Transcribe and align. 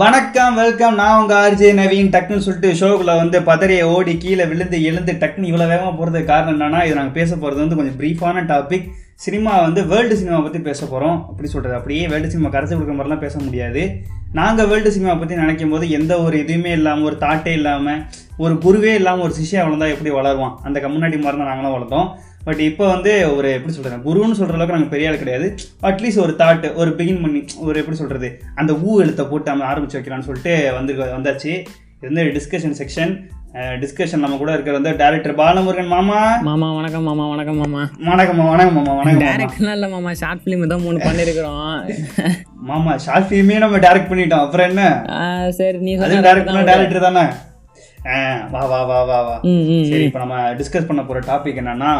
வணக்கம் 0.00 0.56
வெல்கம் 0.60 0.96
நான் 0.98 1.18
உங்க 1.20 1.34
ஆர்ஜே 1.44 1.68
நவீன். 1.78 2.10
டக்குன்னு 2.14 2.44
சொல்லிட்டு 2.46 2.70
ஷோக்குள்ளே 2.80 3.14
வந்து 3.20 3.38
பதறையை 3.48 3.84
ஓடி 3.94 4.12
கீழே 4.24 4.44
விழுந்து 4.50 4.78
எழுந்து 4.88 5.12
டக்குன்னு 5.22 5.48
இவ்வளோ 5.50 5.66
வேகமாக 5.70 5.92
போகிறதுக்கு 5.98 6.30
காரணம் 6.30 6.52
என்னன்னா 6.54 6.80
இது 6.86 6.98
நாங்கள் 6.98 7.16
பேச 7.16 7.30
போகிறது 7.36 7.62
வந்து 7.62 7.78
கொஞ்சம் 7.78 7.96
ப்ரீஃபான 8.00 8.44
டாபிக் 8.50 8.86
சினிமா 9.24 9.52
வந்து 9.64 9.82
வேர்ல்டு 9.92 10.18
சினிமா 10.20 10.38
பற்றி 10.44 10.60
பேச 10.68 10.80
போகிறோம் 10.84 11.16
அப்படி 11.30 11.48
சொல்கிறது 11.54 11.78
அப்படியே 11.78 12.04
வேர்ல்டு 12.12 12.32
சினிமா 12.34 12.52
கரைச்சி 12.54 12.74
கொடுக்குற 12.74 12.96
மாதிரிலாம் 12.98 13.24
பேச 13.24 13.36
முடியாது. 13.46 13.82
நாங்கள் 14.38 14.70
வேர்ல்டு 14.72 14.94
சினிமா 14.96 15.14
பற்றி 15.22 15.40
நினைக்கும் 15.42 15.74
போது 15.74 15.90
எந்த 15.98 16.14
ஒரு 16.26 16.36
இதுவுமே 16.44 16.72
இல்லாமல் 16.78 17.08
ஒரு 17.10 17.18
தாட்டே 17.24 17.54
இல்லாமல் 17.60 18.00
ஒரு 18.44 18.56
குருவே 18.66 18.94
இல்லாமல் 19.00 19.26
ஒரு 19.28 19.34
சிஷ்யா 19.40 19.62
வளர்ந்தா 19.66 19.92
எப்படி 19.94 20.12
வளருவான்? 20.18 20.56
அந்த 20.66 20.88
முன்னாடி 20.94 21.18
மாதிரி 21.24 21.38
தான் 21.40 21.50
நாங்களாம் 21.52 21.76
வளர்த்தோம். 21.76 22.08
பட் 22.46 22.60
இப்போ 22.68 22.84
வந்து 22.94 23.12
ஒரு 23.36 23.48
எப்படி 23.56 23.72
சொல்கிறேன் 23.76 24.04
குருன்னு 24.06 24.38
சொல்கிற 24.38 24.56
அளவுக்கு 24.56 24.76
நாங்கள் 24.76 24.92
பெரிய 24.94 25.08
ஆள் 25.10 25.22
கிடையாது. 25.22 25.46
அட்லீஸ்ட் 25.88 26.22
ஒரு 26.26 26.34
தாட் 26.42 26.66
ஒரு 26.82 26.90
பிகின் 26.98 27.22
பண்ணி 27.24 27.40
ஒரு 27.68 27.76
எப்படி 27.82 27.98
சொல்கிறது 28.02 28.28
அந்த 28.60 28.74
ஊ 28.84 29.00
எழுத்தை 29.04 29.24
போட்டு 29.32 29.52
நம்ம 29.52 29.66
ஆரம்பிச்சு 29.72 29.98
வைக்கலாம்னு 29.98 30.28
சொல்லிட்டு 30.28 30.54
வந்து 30.78 30.94
வந்தாச்சு. 31.16 31.52
இது 31.98 32.08
வந்து 32.10 32.24
டிஸ்கஷன் 32.38 32.78
செக்ஷன் 32.82 33.12
டிஸ்கஷன் 33.82 34.22
நம்ம 34.24 34.36
கூட 34.40 34.50
இருக்கிற 34.54 34.74
வந்து 34.76 34.90
டேரக்டர் 35.00 35.34
பாலமுருகன் 35.40 35.92
மாமா. 35.92 36.18
மாமா 36.48 36.66
வணக்கம் 36.78 37.06
மாமா 37.08 37.24
வணக்கம் 37.30 37.58
மாமா. 37.62 37.82
வணக்கம் 38.10 38.38
மாமா, 38.40 38.50
வணக்கம் 38.54 38.76
மாமா 38.78 38.92
வணக்கம் 38.98 39.20
மாமா. 39.20 39.24
டேரக்ட்லாம் 39.24 39.76
இல்லை 39.78 39.88
மாமா 39.94 40.10
ஷார்ட் 40.20 40.42
ஃபிலிம் 40.42 40.64
தான் 40.72 40.84
மூணு 40.86 40.98
பண்ணியிருக்கிறோம் 41.06 41.64
மாமா 42.70 42.94
ஷார்ட் 43.06 43.28
ஃபிலிமே 43.28 43.56
நம்ம 43.64 43.80
டைரக்ட் 43.86 44.10
பண்ணிட்டோம். 44.12 44.44
அப்புறம் 44.46 44.68
என்ன? 44.70 44.84
சரி 45.58 45.78
நீ 45.86 45.92
அது 45.96 46.12
சொன்ன 46.14 46.26
டைரக்ட் 46.28 46.50
பண்ண 46.50 46.64
டேரக்டர் 46.70 47.06
தானே? 47.08 47.24
வா 48.54 48.62
வா 48.72 48.80
வா 48.90 49.00
வா 49.10 49.18
வா. 49.28 49.36
சரி 49.92 50.04
இப்போ 50.08 50.22
நம்ம 50.24 50.36
டிஸ்கஸ் 50.60 50.88
பண்ண 50.90 51.04
போற 51.08 51.22
டாபிக் 51.30 51.60
என்னன்னா 51.64 51.92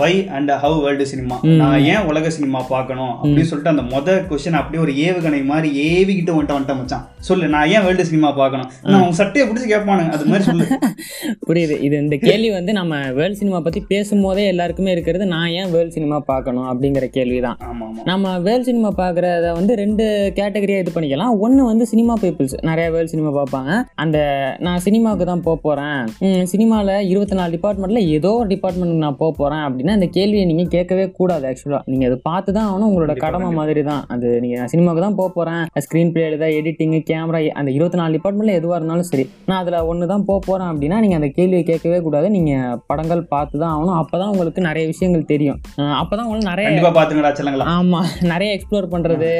why 0.00 0.12
and 0.36 0.50
how 0.62 0.76
world 0.84 1.04
cinema 1.10 1.36
நான் 1.60 1.84
ஏன் 1.90 2.06
உலக 2.10 2.30
சினிமா 2.36 2.60
பார்க்கணும்? 2.70 3.12
அப்படின்னு 3.18 3.48
சொல்லிட்டு 3.50 3.72
அந்த 3.72 3.84
மொத 3.92 4.14
கொஸ்டின் 4.30 4.56
அப்படியே 4.60 4.80
ஒரு 4.84 4.92
ஏவுகணை 5.06 5.40
மாதிரி 5.50 5.68
ஏவிக்கிட்டு 5.88 6.32
வந்துட்டு 6.34 6.54
வந்துட்டேன் 6.56 6.78
மச்சான். 6.80 7.04
சொல்லு 7.28 7.50
நான் 7.52 7.68
ஏன் 7.74 7.84
வேர்ல்டு 7.84 8.06
சினிமா 8.08 8.30
பார்க்கணும்? 8.38 8.70
நான் 8.90 9.02
உங்க 9.04 9.16
சட்டையை 9.20 9.44
பிடிச்சி 9.48 9.68
கேட்பானுங்க. 9.72 10.14
அது 10.16 10.24
மாதிரி 10.30 10.46
சொல்லு. 10.48 10.66
புரியுது. 11.48 11.76
இது 11.86 11.96
இந்த 12.04 12.16
கேள்வி 12.24 12.50
வந்து 12.56 12.72
நம்ம 12.78 12.98
வேர்ல்ட் 13.18 13.38
சினிமா 13.42 13.60
பத்தி 13.66 13.82
பேசும்போதே 13.92 14.46
எல்லாருக்குமே 14.52 14.90
இருக்கிறது 14.96 15.28
நான் 15.34 15.54
ஏன் 15.60 15.70
வேர்ல்ட் 15.74 15.94
சினிமா 15.98 16.18
பார்க்கணும் 16.32 16.66
அப்படிங்கிற 16.72 17.08
கேள்வி 17.18 17.38
தான் 17.46 17.58
நம்ம 18.10 18.34
வேர்ல்ட் 18.48 18.68
சினிமா 18.70 18.92
பார்க்குறத 19.02 19.52
வந்து 19.60 19.72
ரெண்டு 19.82 20.04
கேட்டகரியாக 20.40 20.84
இது 20.84 20.96
பண்ணிக்கலாம். 20.96 21.32
ஒன்று 21.44 21.62
வந்து 21.70 21.86
சினிமா 21.92 22.16
பீப்புள்ஸ் 22.24 22.56
நிறைய 22.70 22.88
வேர்ல்ட் 22.96 23.14
சினிமா 23.14 23.32
பார்ப்பாங்க. 23.38 23.70
அந்த 24.04 24.18
நான் 24.68 24.84
சினிமாவுக்கு 24.88 25.30
தான் 25.32 25.46
போக 25.46 25.56
போகிறேன் 25.68 26.46
சினிமாவில் 26.52 26.94
இருபத்தி 27.12 27.36
நாலு 27.38 27.56
டிபார்ட்மெண்ட்டில் 27.56 28.10
ஏதோ 28.18 28.32
ஒரு 28.42 28.50
டிபார்ட்மெண்ட்டுக்கு 28.54 29.06
நான் 29.06 29.20
போக 29.22 29.32
போகிறேன் 29.40 29.64
அப்படின்னா 29.64 29.82
இந்த 29.96 30.06
கேள்வியை 30.16 30.44
நீங்கள் 30.50 30.70
கேட்கவே 30.74 31.04
கூடாது 31.18 31.44
ஆக்சுவலாக 31.48 31.90
நீங்கள் 31.92 32.08
அதை 32.10 32.18
பார்த்து 32.28 32.50
தான் 32.56 32.68
ஆகணும். 32.68 32.88
உங்களோட 32.90 33.14
கடமை 33.24 33.48
மாதிரி 33.58 33.82
தான். 33.90 34.02
அது 34.14 34.28
நீங்கள் 34.44 34.70
சினிமாவுக்கு 34.72 35.04
தான் 35.06 35.18
போக 35.20 35.28
போகிறேன் 35.36 35.64
ஸ்க்ரீன் 35.86 36.12
பிளே 36.14 36.24
எழுத 36.28 36.46
எடிட்டிங் 36.60 36.96
கேமரா 37.10 37.40
அந்த 37.62 37.70
இருபத்தி 37.76 38.00
நாலு 38.00 38.16
டிபார்ட்மெண்ட்டில் 38.16 38.58
எதுவாக 38.60 38.78
இருந்தாலும் 38.80 39.08
சரி. 39.10 39.26
நான் 39.50 39.60
அதில் 39.62 39.78
ஒன்று 39.90 40.10
தான் 40.12 40.26
போக 40.30 40.38
போகிறேன் 40.48 40.70
அப்படின்னா 40.72 40.98
நீங்கள் 41.04 41.20
அந்த 41.20 41.30
கேள்வியை 41.38 41.62
கேட்கவே 41.70 42.00
கூடாது. 42.06 42.30
நீங்கள் 42.36 42.80
படங்கள் 42.92 43.22
பார்த்து 43.34 43.62
தான் 43.64 43.74
ஆகணும். 43.74 43.98
அப்போ 44.02 44.16
தான் 44.22 44.32
உங்களுக்கு 44.34 44.66
நிறைய 44.70 44.86
விஷயங்கள் 44.92 45.30
தெரியும். 45.34 45.60
அப்போ 46.00 46.14
தான் 46.16 46.26
உங்களுக்கு 46.28 46.50
நிறைய 46.52 46.66
ஆமாம் 47.76 48.10
நிறைய 48.32 48.50
எக்ஸ்ப்ளோர் 48.56 48.92
பண்ணுறது 48.96 49.30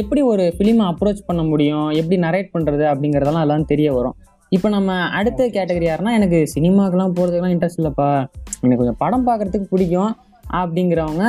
எப்படி 0.00 0.20
ஒரு 0.30 0.44
ஃபிலிமை 0.56 0.86
அப்ரோச் 0.90 1.20
பண்ண 1.28 1.42
முடியும்? 1.50 1.86
எப்படி 2.00 2.16
நரேட் 2.24 2.50
பண்ணுறது 2.54 2.84
அப்படிங்கிறதெல்லாம் 2.90 3.44
எல்லாம் 3.46 3.70
தெரிய 3.70 3.88
வரும். 3.98 4.16
இப்போ 4.52 4.68
நம்ம 4.68 4.92
அடுத்த 4.92 5.46
கேட்டகரி 5.46 5.86
யாருன்னா 5.88 6.12
எனக்கு 6.12 6.50
சினிமாக்கெல்லாம் 6.54 7.12
போகிறதுக்கெல்லாம் 7.12 7.52
இன்ட்ரெஸ்ட் 7.54 7.80
இல்லைப்பா. 7.82 8.26
எனக்கு 8.60 8.76
கொஞ்சம் 8.76 8.94
படம் 8.98 9.26
பார்க்குறதுக்கு 9.26 9.66
பிடிக்கும் 9.70 10.16
அப்படிங்கிறவங்க 10.52 11.24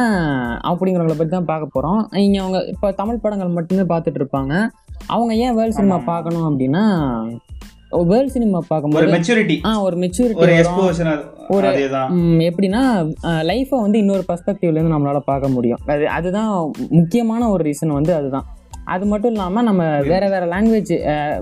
அப்படிங்கிறவங்கள 0.64 1.08
பற்றி 1.08 1.28
தான் 1.28 1.46
பார்க்க 1.46 1.68
போகிறோம் 1.72 2.10
இங்கே 2.12 2.38
அவங்க 2.38 2.64
இப்போ 2.64 2.92
தமிழ் 2.92 3.18
படங்கள் 3.18 3.48
மட்டுமே 3.48 3.82
பார்த்துட்டு 3.82 4.22
இருப்பாங்க. 4.22 4.68
அவங்க 5.08 5.36
ஏன் 5.36 5.56
வேர்ல்ட் 5.56 5.74
சினிமா. 5.74 5.96
பார்க்கணும் 5.98 6.60
அப்படின்னா 6.60 6.84
வேர்ல்ட் 7.90 8.30
சினிமா 8.30 8.60
பார்க்கும்போது 8.68 9.06
மெச்சூரிட்டி 9.06 9.60
ஆ 9.64 9.82
ஒரு 9.82 9.98
மெச்சூரிட்டி 9.98 10.66
ஒரு- 11.50 11.76
எப்படின்னா 12.40 13.14
லைஃப்பை 13.24 13.82
வந்து 13.82 13.98
இன்னொரு 13.98 14.24
பர்ஸ்பெக்டிவ்லேருந்து 14.28 14.94
நம்மளால் 14.94 15.20
பார்க்க 15.20 15.48
முடியும். 15.48 15.80
அது 15.86 16.08
அதுதான் 16.08 16.72
முக்கியமான 16.90 17.50
ஒரு 17.50 17.70
ரீசன் 17.70 17.88
வந்து 17.88 18.14
அதுதான். 18.14 18.46
அது 18.86 19.06
மட்டும் 19.06 19.32
இல்லாமல் 19.32 19.64
நம்ம 19.64 20.00
வேற 20.00 20.30
வேற 20.30 20.46
லாங்குவேஜ் 20.46 20.94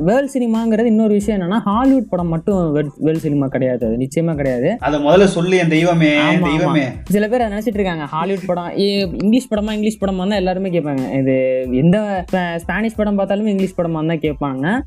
வேர்ல்ட் 0.04 0.30
சினிமாங்கிறது 0.34 0.86
இன்னொரு 0.86 1.14
விஷயம் 1.14 1.42
என்னன்னா 1.42 1.58
ஹாலிவுட் 1.58 2.10
படம் 2.10 2.28
மட்டும் 2.28 2.72
வேர்ல்ட் 2.72 3.20
சினிமா 3.20 3.48
கிடையாது. 3.48 3.86
அது 3.86 3.98
நிச்சயமா 3.98 4.36
கிடையாது. 4.36 4.76
அத 4.80 4.98
முதல்ல 4.98 5.24
சொல்லு 5.24 5.58
என் 5.58 5.68
தெய்வமே 5.68 6.16
தெய்வமே. 6.44 6.84
சில 7.04 7.28
பேர் 7.28 7.42
அதை 7.42 7.58
நினைச்சிட்டு 7.58 7.74
இருக்காங்க. 7.74 8.04
ஹாலிவுட் 8.04 8.46
படம் 8.46 8.76
இங்கிலீஷ் 8.76 9.48
படமா 9.52 9.72
இங்கிலீஷ் 9.72 10.04
படமா 10.04 10.18
தான் 10.18 10.30
எல்லாருமே 10.30 10.70
கேட்பாங்க. 10.70 11.14
இது 11.14 11.68
எந்த 11.72 12.26
ஸ்ப- 12.32 12.56
ஸ்பானிஷ் 12.56 12.96
படம் 12.96 13.20
பார்த்தாலுமே 13.20 13.46
இங்கிலீஷ் 13.46 13.80
படமா 13.80 14.08
தான் 14.08 14.20
கேட்பாங்க. 14.20 14.82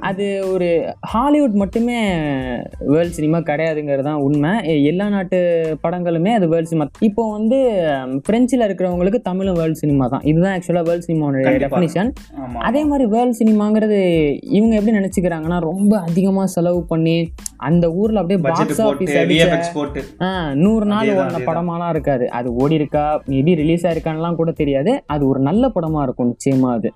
அது 0.00 0.52
ஒரு 0.52 0.94
ஹாலிவுட் 1.00 1.50
மட்டுமே 1.50 2.10
வேர்ல்ட் 2.80 3.12
சினிமா 3.12 3.38
கிடையாதுங்கிறது 3.38 4.02
தான் 4.02 4.14
உண்மை. 4.14 4.84
எல்லா 4.84 5.08
நாட்டு 5.08 5.38
படங்களுமே 5.82 6.28
அது 6.28 6.48
வேர்ல்ட் 6.48 6.66
சினிமா 6.66 6.88
இப்போ 6.98 7.30
வந்து 7.32 7.56
பிரெஞ்சில் 8.30 8.64
இருக்கிறவங்களுக்கு 8.64 9.20
தமிழும் 9.20 9.54
வேர்ல்ட் 9.54 9.74
சினிமா 9.74 10.06
தான். 10.06 10.20
இதுதான் 10.20 10.58
ஆக்சுவலாக 10.58 10.82
வேர்ல்ட் 10.82 11.04
சினிமாவோட 11.06 11.20
கண்டிப்பா. 11.20 11.52
டெஃபினிஷன் 11.58 12.10
அதே 12.60 12.84
மாதிரி 12.84 13.04
வேர்ல்ட் 13.06 13.38
சினிமாங்கிறது 13.38 13.98
இவங்க 14.50 14.74
எப்படி 14.74 14.96
நினச்சிக்கிறாங்கன்னா 14.96 15.58
ரொம்ப 15.60 15.98
அதிகமாக 16.00 16.46
செலவு 16.46 16.82
பண்ணி 16.84 17.16
அந்த 17.60 17.92
ஊரில் 17.92 18.16
அப்படியே 18.16 18.40
பாக்ஸ் 18.46 18.80
ஆஃபீஸ் 18.86 19.14
நூறு 20.56 20.86
நாள் 20.86 21.10
ஓடின. 21.14 21.44
படமாலாம் 21.46 21.88
இருக்காது. 21.88 22.30
அது 22.30 22.54
ஓடி 22.54 22.74
இருக்கா 22.74 23.04
மேபி 23.26 23.54
ரிலீஸ் 23.54 23.86
ஆயிருக்கான்லாம் 23.86 24.34
கூட 24.34 24.50
தெரியாது. 24.52 25.02
அது 25.06 25.28
ஒரு 25.28 25.40
நல்ல 25.40 25.72
படமா 25.74 26.02
இருக்கும் 26.02 26.34
நிச்சயமா 26.34 26.70
அது. 26.72 26.90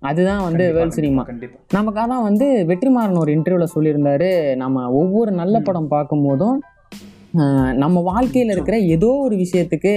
அதுதான் 0.00 0.42
வந்து 0.42 0.72
வேர்ல்ட் 0.72 0.92
சினிமா. 0.92 1.22
நமக்காக 1.74 2.06
தான் 2.06 2.22
வந்து 2.22 2.46
வெற்றிமாறன் 2.68 3.18
ஒரு 3.18 3.32
இன்டர்வியூவில் 3.32 3.74
சொல்லியிருந்தாரு. 3.74 4.30
நம்ம 4.56 4.90
ஒவ்வொரு 4.92 5.30
நல்ல. 5.32 5.56
படம் 5.60 5.90
பார்க்கும்போதும் 5.90 6.56
ஆஹ், 7.38 7.72
நம்ம 7.74 8.00
வாழ்க்கையில் 8.02 8.50
இருக்கிற 8.50 8.78
ஏதோ 8.88 9.10
ஒரு 9.18 9.36
விஷயத்துக்கு 9.36 9.92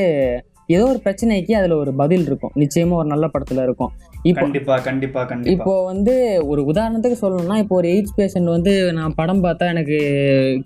ஏதோ 0.68 0.86
ஒரு 0.86 1.02
பிரச்சனைக்கு 1.04 1.52
அதில் 1.52 1.72
ஒரு 1.72 1.94
பதில் 1.94 2.26
இருக்கும். 2.26 2.52
நிச்சயமாக 2.56 2.96
ஒரு 2.96 3.08
நல்ல 3.08 3.28
படத்தில் 3.28 3.58
இருக்கும். 3.58 3.92
இப்போ 4.24 4.42
கண்டிப்பா 4.42 4.80
கண்டிப்பா 4.80 5.26
கண்டிப்பா. 5.26 5.52
இப்போ 5.52 5.84
வந்து 5.84 6.44
ஒரு 6.48 6.62
உதாரணத்துக்கு 6.64 7.18
சொல்லணும்னா 7.22 7.58
இப்போ 7.58 7.76
ஒரு 7.76 7.88
எய்ட்ஸ் 7.88 8.16
பேஷண்ட் 8.18 8.44
வந்து 8.44 8.94
நான் 8.94 9.14
படம் 9.14 9.44
பார்த்தா 9.44 9.66
எனக்கு 9.66 9.98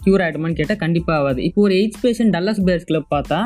க்யூர் 0.05 0.23
ஆகிடுமான்னு 0.25 0.53
கேட்டால் 0.53 0.77
கண்டிப்பாக 0.77 1.19
ஆகாது. 1.19 1.43
இப்போ 1.43 1.61
ஒரு 1.61 1.75
AIDS 1.75 2.05
patient 2.05 2.35
Dallas 2.37 2.63
Buyers 2.65 2.83
Club 2.83 3.13
பார்த்தா 3.15 3.39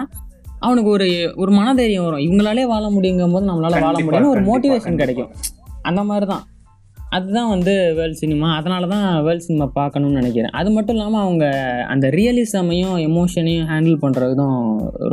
அவனுக்கு 0.59 0.89
ஒரு 0.89 1.33
ஒரு 1.35 1.51
மனதைரியம் 1.51 2.03
வரும். 2.03 2.19
இவங்களாலே 2.19 2.63
வாழ 2.63 2.89
முடியுங்கும் 2.89 3.31
போது 3.31 3.47
நம்மளால 3.47 3.71
வாழ 3.71 3.81
கண்டிப்பா, 3.81 4.05
முடியும்னு 4.05 4.29
ஒரு 4.29 4.43
கண்டிப்பா, 4.43 4.51
மோட்டிவேஷன் 4.51 4.83
கண்டிப்பா. 4.83 5.03
கிடைக்கும். 5.03 5.31
அந்த 5.81 6.03
மாதிரி 6.03 6.25
தான் 6.25 6.43
அதுதான் 7.15 7.49
வந்து 7.53 7.73
வேர்ல்ட் 7.97 8.19
சினிமா. 8.21 8.47
அதனால 8.57 8.87
தான் 8.93 9.23
வேர்ல்ட் 9.25 9.45
சினிமா 9.47 9.65
பார்க்கணும்னு 9.77 10.19
நினைக்கிறேன். 10.21 10.53
அது 10.59 10.69
மட்டும் 10.75 10.95
இல்லாமல் 10.95 11.23
அவங்க 11.25 11.45
அந்த 11.93 12.07
ரியலிசமையும் 12.17 12.95
எமோஷனையும் 13.07 13.67
ஹேண்டில் 13.71 13.97
பண்ணுறதும் 14.03 14.57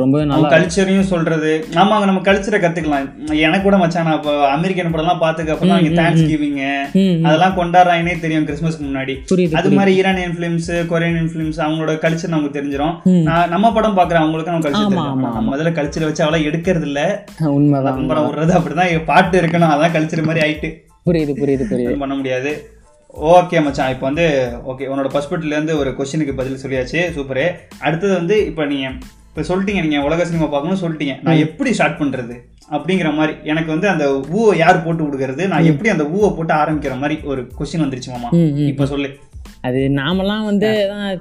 ரொம்பவே 0.01 0.23
நம்ம 0.25 0.37
நல்லா 0.37 0.51
கல்ச்சரையும் 0.55 1.09
சொல்றது. 1.11 1.51
ஆமாங்க 1.81 2.05
நம்ம 2.05 2.23
கல்ச்சரை 2.29 2.59
கத்துக்கலாம். 2.65 3.07
எனக்கு 3.45 3.65
கூட 3.67 3.77
மச்சான் 3.77 4.07
நான் 4.09 4.19
இப்போ 4.19 4.33
அமெரிக்கன் 4.55 4.93
படம்லாம் 4.95 5.23
பார்த்துக்க 5.25 5.55
அப்புறம் 5.55 5.73
ம், 5.87 5.97
தேங்க்ஸ் 5.99 6.25
கிவிங். 6.31 6.59
அதெல்லாம் 7.27 7.57
கொண்டாடுறாங்கன்னே 7.59 8.15
தெரியும் 8.19 8.47
கிறிஸ்மஸ்க்கு 8.49 8.87
முன்னாடி. 8.89 9.15
அது 9.61 9.71
மாதிரி 9.79 9.95
ஈரானியன் 10.01 10.35
ஃபிலிம்ஸ் 10.37 10.71
கொரியன் 10.93 11.31
ஃபிலிம்ஸ் 11.33 11.61
அவங்களோட 11.67 11.95
கல்ச்சர் 12.05 12.35
நமக்கு 12.35 12.57
தெரிஞ்சிரும். 12.59 12.95
ம். 13.13 13.23
நான் 13.29 13.49
நம்ம 13.49 13.73
படம் 13.79 13.97
பாக்குற 13.99 14.19
அவங்களுக்கு 14.23 14.53
நம்ம 14.53 14.65
கல்ச்சர் 14.67 14.95
நம்ம 15.01 15.49
முதல்ல 15.51 15.73
கல்ச்சர் 15.79 16.07
வச்சு 16.09 16.23
அவ்வளவு 16.25 16.47
எடுக்கிறது 16.51 16.87
இல்ல 16.91 17.01
உண்மைதான். 17.57 17.99
விடுறது 18.27 18.53
அப்படிதான் 18.59 19.05
பாட்டு 19.05 19.37
இருக்கணும். 19.41 19.73
அதான் 19.73 19.95
கல்ச்சர் 19.97 20.29
மாதிரி 20.29 20.43
ஆயிட்டு. 20.47 20.71
புரியுது 21.05 21.33
புரியுது 21.41 21.65
புரியுது. 21.71 21.97
பண்ண 22.03 22.15
முடியாது. 22.15 22.51
ஓகே 23.35 23.63
மச்சான். 23.63 23.91
இப்போ 23.93 24.05
வந்து 24.09 24.25
ஓகே 24.71 24.85
உன்னோட 24.91 25.07
பர்ஸ்பெக்டிவ்ல 25.15 25.57
இருந்து 25.57 25.77
ஒரு 25.77 25.89
கொஸ்டினுக்கு 25.97 26.35
பதில் 26.41 26.61
சொல்லியாச்சு. 26.63 26.99
சூப்பரு 27.15 27.45
அடுத்தது 27.79 28.13
வந்து 28.13 28.45
இப்போ 28.45 28.65
நீங்க 28.65 28.87
இப்போ 29.29 29.41
சொல்லிட்டீங்க 29.49 29.81
நீங்க 29.85 29.99
உலக 30.07 30.25
சினிமா 30.25 30.47
பார்க்கணும்னு 30.53 30.83
சொல்லிட்டீங்க. 30.83 31.13
நான் 31.25 31.41
எப்படி 31.45 31.73
ஸ்டார்ட் 31.73 31.99
பண்றது? 32.01 32.35
அப்படிங்கிற 32.75 33.09
மாதிரி. 33.17 33.33
எனக்கு 33.51 33.69
வந்து 33.73 33.87
அந்த 33.89 34.05
ஊவை 34.37 34.53
யார் 34.63 34.83
போட்டு 34.83 35.03
கொடுக்கறது 35.03 35.47
நான் 35.47 35.69
எப்படி 35.71 35.89
அந்த 35.89 36.03
ஊவை 36.03 36.29
போட்டு 36.37 36.53
ஆரம்பிக்கிற 36.53 36.95
மாதிரி 36.99 37.15
ஒரு 37.31 37.41
கொஸ்டின் 37.57 37.83
வந்துருச்சு 37.85 38.11
மாமா. 38.13 38.29
இப்போ 38.71 38.85
சொல்லு. 38.85 39.09
அது 39.63 39.79
நாமெல்லாம் 39.97 40.45
வந்து 40.49 40.69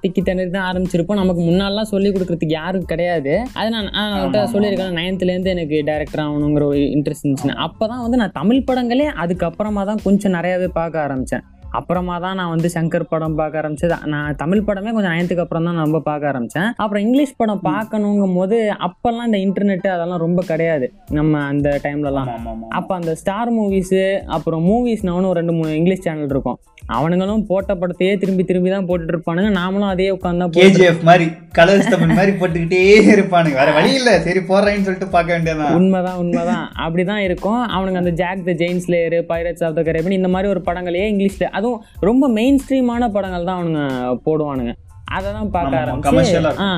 திக்கி 0.02 0.20
திணறி 0.20 0.50
தான் 0.50 0.68
ஆரம்பிச்சிருப்போம். 0.68 1.20
நமக்கு 1.22 1.42
முன்னாலாம் 1.48 1.90
சொல்லி 1.92 2.08
கொடுக்கறதுக்கு 2.10 2.58
யாரும் 2.60 2.86
கிடையாது. 2.92 3.32
அது 3.58 3.70
நான் 3.74 3.90
ஆமா. 4.02 4.42
சொல்லியிருக்கேன். 4.54 4.96
நைன்த்லேருந்து 5.00 5.54
எனக்கு 5.56 5.78
டேரக்டர் 5.90 6.24
ஆகணுங்கிற 6.26 6.66
ஒரு 6.72 6.80
இன்ட்ரெஸ்ட் 6.96 7.24
இருந்துச்சு 7.24 7.56
அப்போ 7.66 7.86
தான் 7.86 8.02
வந்து 8.04 8.20
நான் 8.22 8.36
தமிழ் 8.40 8.66
படங்களே 8.68 9.08
அதுக்கப்புறமா 9.24 9.84
தான் 9.90 10.04
கொஞ்சம் 10.06 10.36
நிறையாவே 10.38 10.70
பார்க்க 10.80 11.06
ஆரம்பித்தேன் 11.06 11.44
அப்புறமா 11.78 12.16
தான் 12.24 12.38
நான் 12.40 12.52
வந்து 12.54 12.68
சங்கர் 12.74 13.06
படம் 13.12 13.36
பார்க்க 13.40 13.60
ஆரம்பிச்சது. 13.60 13.96
நான் 14.14 14.38
தமிழ் 14.42 14.64
படமே 14.68 14.92
கொஞ்சம் 14.94 15.12
நயன்த்துக்கு 15.14 15.44
அப்புறம் 15.44 15.66
தான் 15.66 15.76
நான் 15.78 15.88
ரொம்ப 15.88 16.02
பார்க்க 16.08 16.30
ஆரம்பித்தேன் 16.32 16.70
அப்புறம் 16.82 17.04
இங்கிலீஷ் 17.06 17.36
படம் 17.40 17.62
பார்க்கணுங்கும் 17.70 18.36
போது 18.40 18.58
அப்போல்லாம் 18.88 19.28
இந்த 19.30 19.40
இன்டர்நெட்டு 19.46 19.90
அதெல்லாம் 19.96 20.24
ரொம்ப 20.26 20.40
கிடையாது. 20.50 20.88
நம்ம 21.18 21.42
அந்த 21.52 21.68
டைம்லலாம் 21.86 22.32
அப்போ 22.78 22.92
அந்த 23.00 23.14
ஸ்டார் 23.22 23.52
மூவிஸு 23.58 24.02
அப்புறம் 24.38 24.64
மூவிஸ்னு 24.70 25.16
ஒரு 25.30 25.38
ரெண்டு 25.40 25.56
மூணு 25.58 25.78
இங்கிலீஷ் 25.80 26.04
சேனல் 26.08 26.34
இருக்கும். 26.34 26.58
அவனுங்களும் 26.96 27.44
போட்ட 27.48 27.72
படத்தையே 27.80 28.12
திரும்பி 28.22 28.44
திரும்பி 28.44 28.70
தான் 28.74 28.86
போட்டுட்டு 28.88 29.12
இருப்பானுங்க. 29.14 29.50
நாமளும் 29.58 29.92
அதே 29.94 30.08
உட்காந்து 30.14 30.46
கேஜிஎஃப் 30.56 31.02
மாதிரி 31.08 31.26
கலர்ஸ் 31.58 31.90
தமிழ் 31.92 32.16
மாதிரி 32.18 32.32
போட்டுக்கிட்டே 32.40 32.80
இருப்பானுங்க. 33.12 33.56
வேற 33.60 33.72
வழி 33.76 33.90
இல்ல. 33.98 34.10
சரி 34.26 34.40
போடுறேன்னு 34.50 34.84
சொல்லிட்டு 34.86 35.08
பார்க்க 35.14 35.34
வேண்டியதான் 35.34 35.76
உண்மைதான் 35.78 36.18
உண்மைதான். 36.22 36.64
அப்படிதான் 36.84 37.22
இருக்கும். 37.26 37.60
அவனுங்க 37.76 38.00
அந்த 38.02 38.12
Jack 38.20 38.46
the 38.48 38.54
Giant 38.62 38.82
Slayer 38.86 39.16
Pirates 39.30 39.64
of 39.68 39.76
the 39.78 39.84
Caribbean 39.88 40.18
இந்த 40.18 40.30
மாதிரி 40.34 40.50
ஒரு 40.54 40.62
படங்களையே 40.68 41.06
இங்கிலீஷ்ல 41.12 41.46
அதுவும் 41.60 41.80
ரொம்ப 42.10 42.24
மெயின் 42.38 42.60
ஸ்ட்ரீமான 42.62 43.10
படங்கள் 43.16 43.48
தான் 43.50 43.58
அவனுங்க 43.60 43.82
போடுவானுங்க. 44.28 44.74
அதை 45.16 45.28
தான் 45.36 45.48
பார்க்க 45.54 45.78
ஆரம்பிச்சு 45.82 46.40
ஆ 46.64 46.68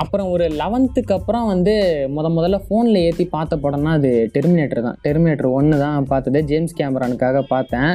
அப்புறம் 0.00 0.26
ஒரு 0.32 0.46
லெவன்த்துக்கு 0.60 1.12
அப்புறம் 1.16 1.46
வந்து 1.52 1.74
முத 2.16 2.26
முதல்ல 2.38 2.58
ஃபோனில் 2.64 2.98
ஏற்றி 3.04 3.24
பார்த்த 3.34 3.56
படம்னா 3.62 3.92
அது 3.98 4.10
டெர்மினேட்டர் 4.34 4.86
தான். 4.86 4.98
டெர்மினேட்டர் 5.06 5.48
ஒன்று 5.58 5.76
தான் 5.84 6.08
பார்த்தது. 6.10 6.40
ஜேம்ஸ் 6.50 6.76
கேமரானுக்காக 6.80 7.40
பார்த்தேன். 7.54 7.92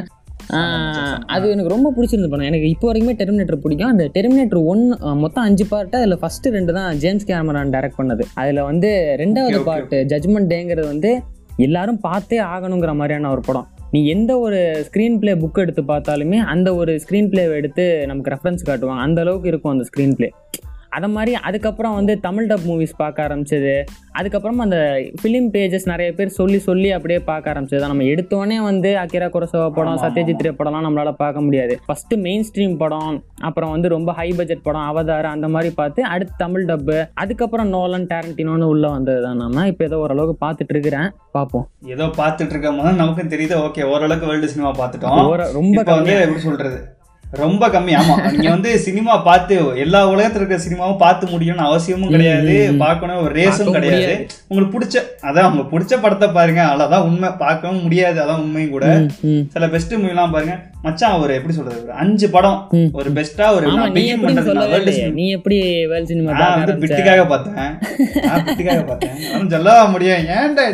அது 1.34 1.44
எனக்கு 1.52 1.72
ரொம்ப 1.74 1.92
பிடிச்சிருந்த 1.94 2.28
படம். 2.32 2.48
எனக்கு 2.50 2.66
இப்போ 2.72 2.86
வரைக்குமே 2.88 3.14
டெர்மினேட்டர் 3.20 3.62
பிடிக்கும். 3.62 3.92
அந்த 3.94 4.04
டெர்மினேட்டர் 4.16 4.60
ஒன்று 4.72 5.14
மொத்தம் 5.22 5.46
அஞ்சு 5.48 5.66
பார்ட்டு 5.72 6.00
அதில் 6.00 6.20
ஃபஸ்ட்டு 6.24 6.52
ரெண்டு 6.56 6.74
தான் 6.78 6.98
ஜேம்ஸ் 7.04 7.28
கேமரான் 7.30 7.72
டைரக்ட் 7.76 7.98
பண்ணது. 8.00 8.26
அதில் 8.42 8.66
வந்து 8.70 8.90
ரெண்டாவது 9.22 9.60
பார்ட்டு 9.70 10.02
ஜட்மெண்ட் 10.12 10.52
டேங்கிறது 10.54 10.88
வந்து 10.92 11.12
எல்லாரும் 11.66 12.02
பார்த்தே 12.08 12.40
ஆகணுங்கிற 12.52 12.94
மாதிரியான 13.00 13.30
ஒரு 13.36 13.44
படம். 13.48 13.68
நீ 13.90 14.06
எந்த 14.06 14.38
ஒரு 14.38 14.86
ஸ்க்ரீன் 14.88 15.18
ப்ளே 15.18 15.32
புக் 15.32 15.52
எடுத்து 15.52 15.82
பார்த்தாலுமே 15.82 16.38
அந்த 16.44 16.74
ஒரு 16.74 17.00
ஸ்க்ரீன் 17.04 17.28
பிளேவை 17.32 17.54
எடுத்து 17.54 18.06
நமக்கு 18.06 18.32
ரெஃபரன்ஸ் 18.34 18.66
காட்டுவாங்க. 18.66 19.04
அந்த 19.06 19.20
அளவுக்கு 19.20 19.48
இருக்கும் 19.48 19.72
அந்த 19.72 19.84
ஸ்க்ரீன் 19.84 20.14
ப்ளே 20.14 20.32
அதை 20.96 21.08
மாதிரி 21.16 21.32
அதுக்கப்புறம் 21.48 21.96
வந்து 21.98 22.14
தமிழ் 22.26 22.48
டப் 22.50 22.66
மூவிஸ் 22.70 22.94
பார்க்க 23.00 23.24
ஆரம்பிச்சது. 23.26 23.74
அதுக்கப்புறம் 24.18 24.60
அந்த 24.64 24.78
ஃபிலிம் 25.20 25.48
பேஜஸ் 25.54 25.88
நிறைய 25.92 26.10
பேர் 26.18 26.30
சொல்லி 26.38 26.58
சொல்லி 26.66 26.88
அப்படியே 26.96 27.20
பார்க்க 27.30 27.52
ஆரம்பிச்சது. 27.52 27.80
தான் 27.82 27.92
நம்ம 27.92 28.06
எடுத்தோடனே 28.12 28.58
வந்து 28.68 28.90
அக்கிரா 29.02 29.28
குரசவா 29.34 29.66
படம் 29.78 30.00
சத்யஜித். 30.04 30.44
ரே 30.46 30.52
படம்லாம் 30.60 30.86
நம்மளால 30.86 31.12
பார்க்க 31.22 31.44
முடியாது. 31.46 31.76
ஃபர்ஸ்ட் 31.88 32.14
மெயின் 32.26 32.46
ஸ்ட்ரீம் 32.48 32.76
படம் 32.82 33.16
அப்புறம் 33.48 33.72
வந்து 33.74 33.90
ரொம்ப 33.96 34.12
ஹை 34.20 34.28
பட்ஜெட் 34.40 34.64
படம் 34.68 34.88
அவதார் 34.90 35.28
அந்த 35.34 35.48
மாதிரி 35.56 35.72
பார்த்து 35.80 36.02
அடுத்து 36.14 36.34
தமிழ் 36.44 36.66
டப்பு 36.72 36.98
அதுக்கப்புறம் 37.24 37.70
நோலன் 37.76 38.08
டேரண்டினோன்னு 38.14 38.70
உள்ள 38.74 38.86
வந்தது 38.96 39.22
தான் 39.26 39.40
நம்ம 39.44 39.66
இப்போ 39.72 39.84
ஏதோ 39.90 39.98
ஓரளவுக்கு 40.04 40.36
பார்த்துட்டு 40.46 40.74
இருக்கிறேன். 40.76 41.08
பார்ப்போம். 41.36 41.66
ஏதோ 41.94 42.06
பார்த்துட்டு 42.20 42.54
இருக்கும் 42.54 42.78
போது 42.80 43.00
நமக்கும் 43.02 43.32
தெரியுது. 43.34 43.56
ஓகே 43.68 43.88
ஓரளவுக்கு 43.92 44.30
வேர்ல்டு 44.30 44.52
சினிமா 44.54 44.72
பார்த்துட்டோம். 44.82 45.24
ரொம்ப 45.60 45.82
வந்து 45.98 46.14
எப்படி 46.26 46.42
சொல்றது? 46.50 46.78
ரொம்ப 47.30 47.68
கம்மி. 47.68 47.92
ஆமா. 48.00 48.30
நீங்க 48.30 48.48
வந்து 48.48 48.78
சினிமா 48.78 49.16
பார்த்து 49.16 49.56
எல்லா 49.76 50.10
உலகத்துல 50.10 50.40
இருக்கிற 50.40 50.58
சினிமாவும் 50.68 50.96
பார்த்து 50.96 51.26
முடியும்னு 51.26 51.64
அவசியமும் 51.68 52.10
கிடையாது. 52.10 52.74
பார்க்கணும். 52.78 53.22
ஒரு 53.22 53.34
ரேஸும் 53.40 53.70
கிடையாது. 53.70 54.26
உங்களுக்கு 54.46 54.74
பிடிச்ச 54.78 55.24
அதான் 55.24 55.48
உங்களுக்கு 55.50 55.72
பிடிச்ச 55.78 56.02
படத்தை 56.02 56.28
பாருங்க. 56.28 56.62
அவ்வளவுதான் 56.62 57.02
உண்மை. 57.02 57.28
பார்க்கவும் 57.38 57.82
முடியாது. 57.82 58.22
அதான் 58.22 58.42
உண்மையும் 58.44 58.70
கூட. 58.70 59.02
சில 59.52 59.68
பெஸ்ட் 59.68 59.94
மூவிலாம் 59.94 60.32
பாருங்க. 60.32 60.56
மச்சான் 60.82 61.20
ஒரு 61.20 61.34
எப்படி 61.34 61.54
சொல்றது? 61.54 61.82
ஒரு 61.82 61.92
அஞ்சு 61.92 62.30
படம். 62.30 62.68
ஒரு 62.92 63.10
பெஸ்டா 63.10 63.48
ஒரு 63.54 63.66
நீ 65.12 65.28
எப்படி 65.28 65.86
வேல் 65.86 66.06
சினிமா 66.06 66.32
நான் 66.32 66.64
வந்து? 66.64 66.86
பிட்டுக்காக 66.86 67.28
பார்த்தேன். 67.28 67.54
நான் 68.22 68.44
பிட்டுக்காக 68.44 68.86
பார்த்தேன். 68.86 69.48
சொல்லவா 69.48 69.84
முடியும்? 69.84 70.18
ஏன்டா? 70.18 70.64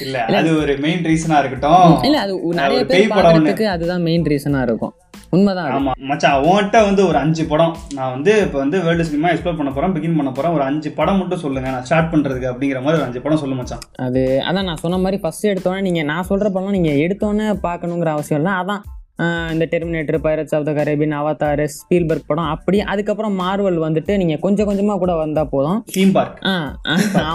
இல்ல 0.00 0.24
அது 0.24 0.60
ஒரு 0.60 0.78
மெயின் 0.78 1.02
ரீசனா 1.02 1.38
இருக்கட்டும். 1.38 2.02
இல்ல 2.02 2.20
அது 2.20 2.40
நிறைய 2.44 2.84
பேர் 2.84 3.66
அதுதான் 3.66 4.02
மெயின் 4.02 4.22
ரீசனா 4.22 4.62
இருக்கும். 4.62 4.94
உண்மைதான் 5.34 5.88
மச்சான் 6.10 6.42
உன்கிட்ட 6.48 6.78
வந்து 6.88 7.02
ஒரு 7.10 7.18
அஞ்சு 7.22 7.44
படம். 7.52 7.74
நான் 7.96 8.12
வந்து 8.16 8.32
இப்போ 8.46 8.58
வந்து 8.62 8.78
வேர்ல்டு 8.86 9.08
சினிமா 9.10 9.30
எக்ஸ்ப்ளோர் 9.32 9.58
பண்ண 9.60 9.72
போறேன் 9.76 9.94
பிகின் 9.96 10.18
பண்ண 10.18 10.32
போறேன். 10.38 10.54
ஒரு 10.56 10.64
அஞ்சு 10.70 10.90
படம் 10.98 11.20
மட்டும் 11.20 11.42
சொல்லுங்க. 11.44 11.68
நான் 11.74 11.86
ஸ்டார்ட் 11.88 12.10
பண்றதுக்கு 12.14 12.50
அப்படிங்கிற 12.52 12.80
மாதிரி 12.84 13.00
ஒரு 13.00 13.06
அஞ்சு 13.08 13.22
படம் 13.26 13.42
சொல்லு 13.44 13.58
மச்சான். 13.60 13.84
அது 14.08 14.22
அதான் 14.48 14.68
நான் 14.70 14.82
சொன்ன 14.84 15.00
மாதிரி 15.04 15.20
ஃபர்ஸ்ட் 15.22 15.50
எடுத்தோன்னே 15.52 15.86
நீங்க 15.88 16.02
நான் 16.12 16.28
சொல்ற 16.32 16.50
படம் 16.56 16.76
நீங்க 16.78 16.92
எடுத்தோன்னே 17.06 17.48
பார்க்கணுங்கிற 17.68 18.12
அவசியம் 18.16 18.40
இல்லை. 18.42 18.54
அதான் 18.62 18.82
இந்த 19.54 19.64
Terminator 19.72 20.18
Pirates 20.24 20.54
of 20.56 20.64
the 20.68 20.70
Caribbean 20.78 21.12
Avatar 21.18 21.62
Spielberg 21.74 22.26
படம் 22.30 22.48
அப்படி 22.54 22.78
அதுக்கப்புறம் 22.92 23.34
மார்வல் 23.42 23.78
வந்துட்டு 23.84 24.12
நீங்க 24.20 24.36
கொஞ்சம் 24.44 24.68
கொஞ்சமா 24.68 24.94
கூட 25.02 25.12
வந்தா 25.20 25.42
போதும். 25.52 25.78
தீம் 25.96 26.14
பார்க் 26.16 26.38
ஆ 26.52 26.54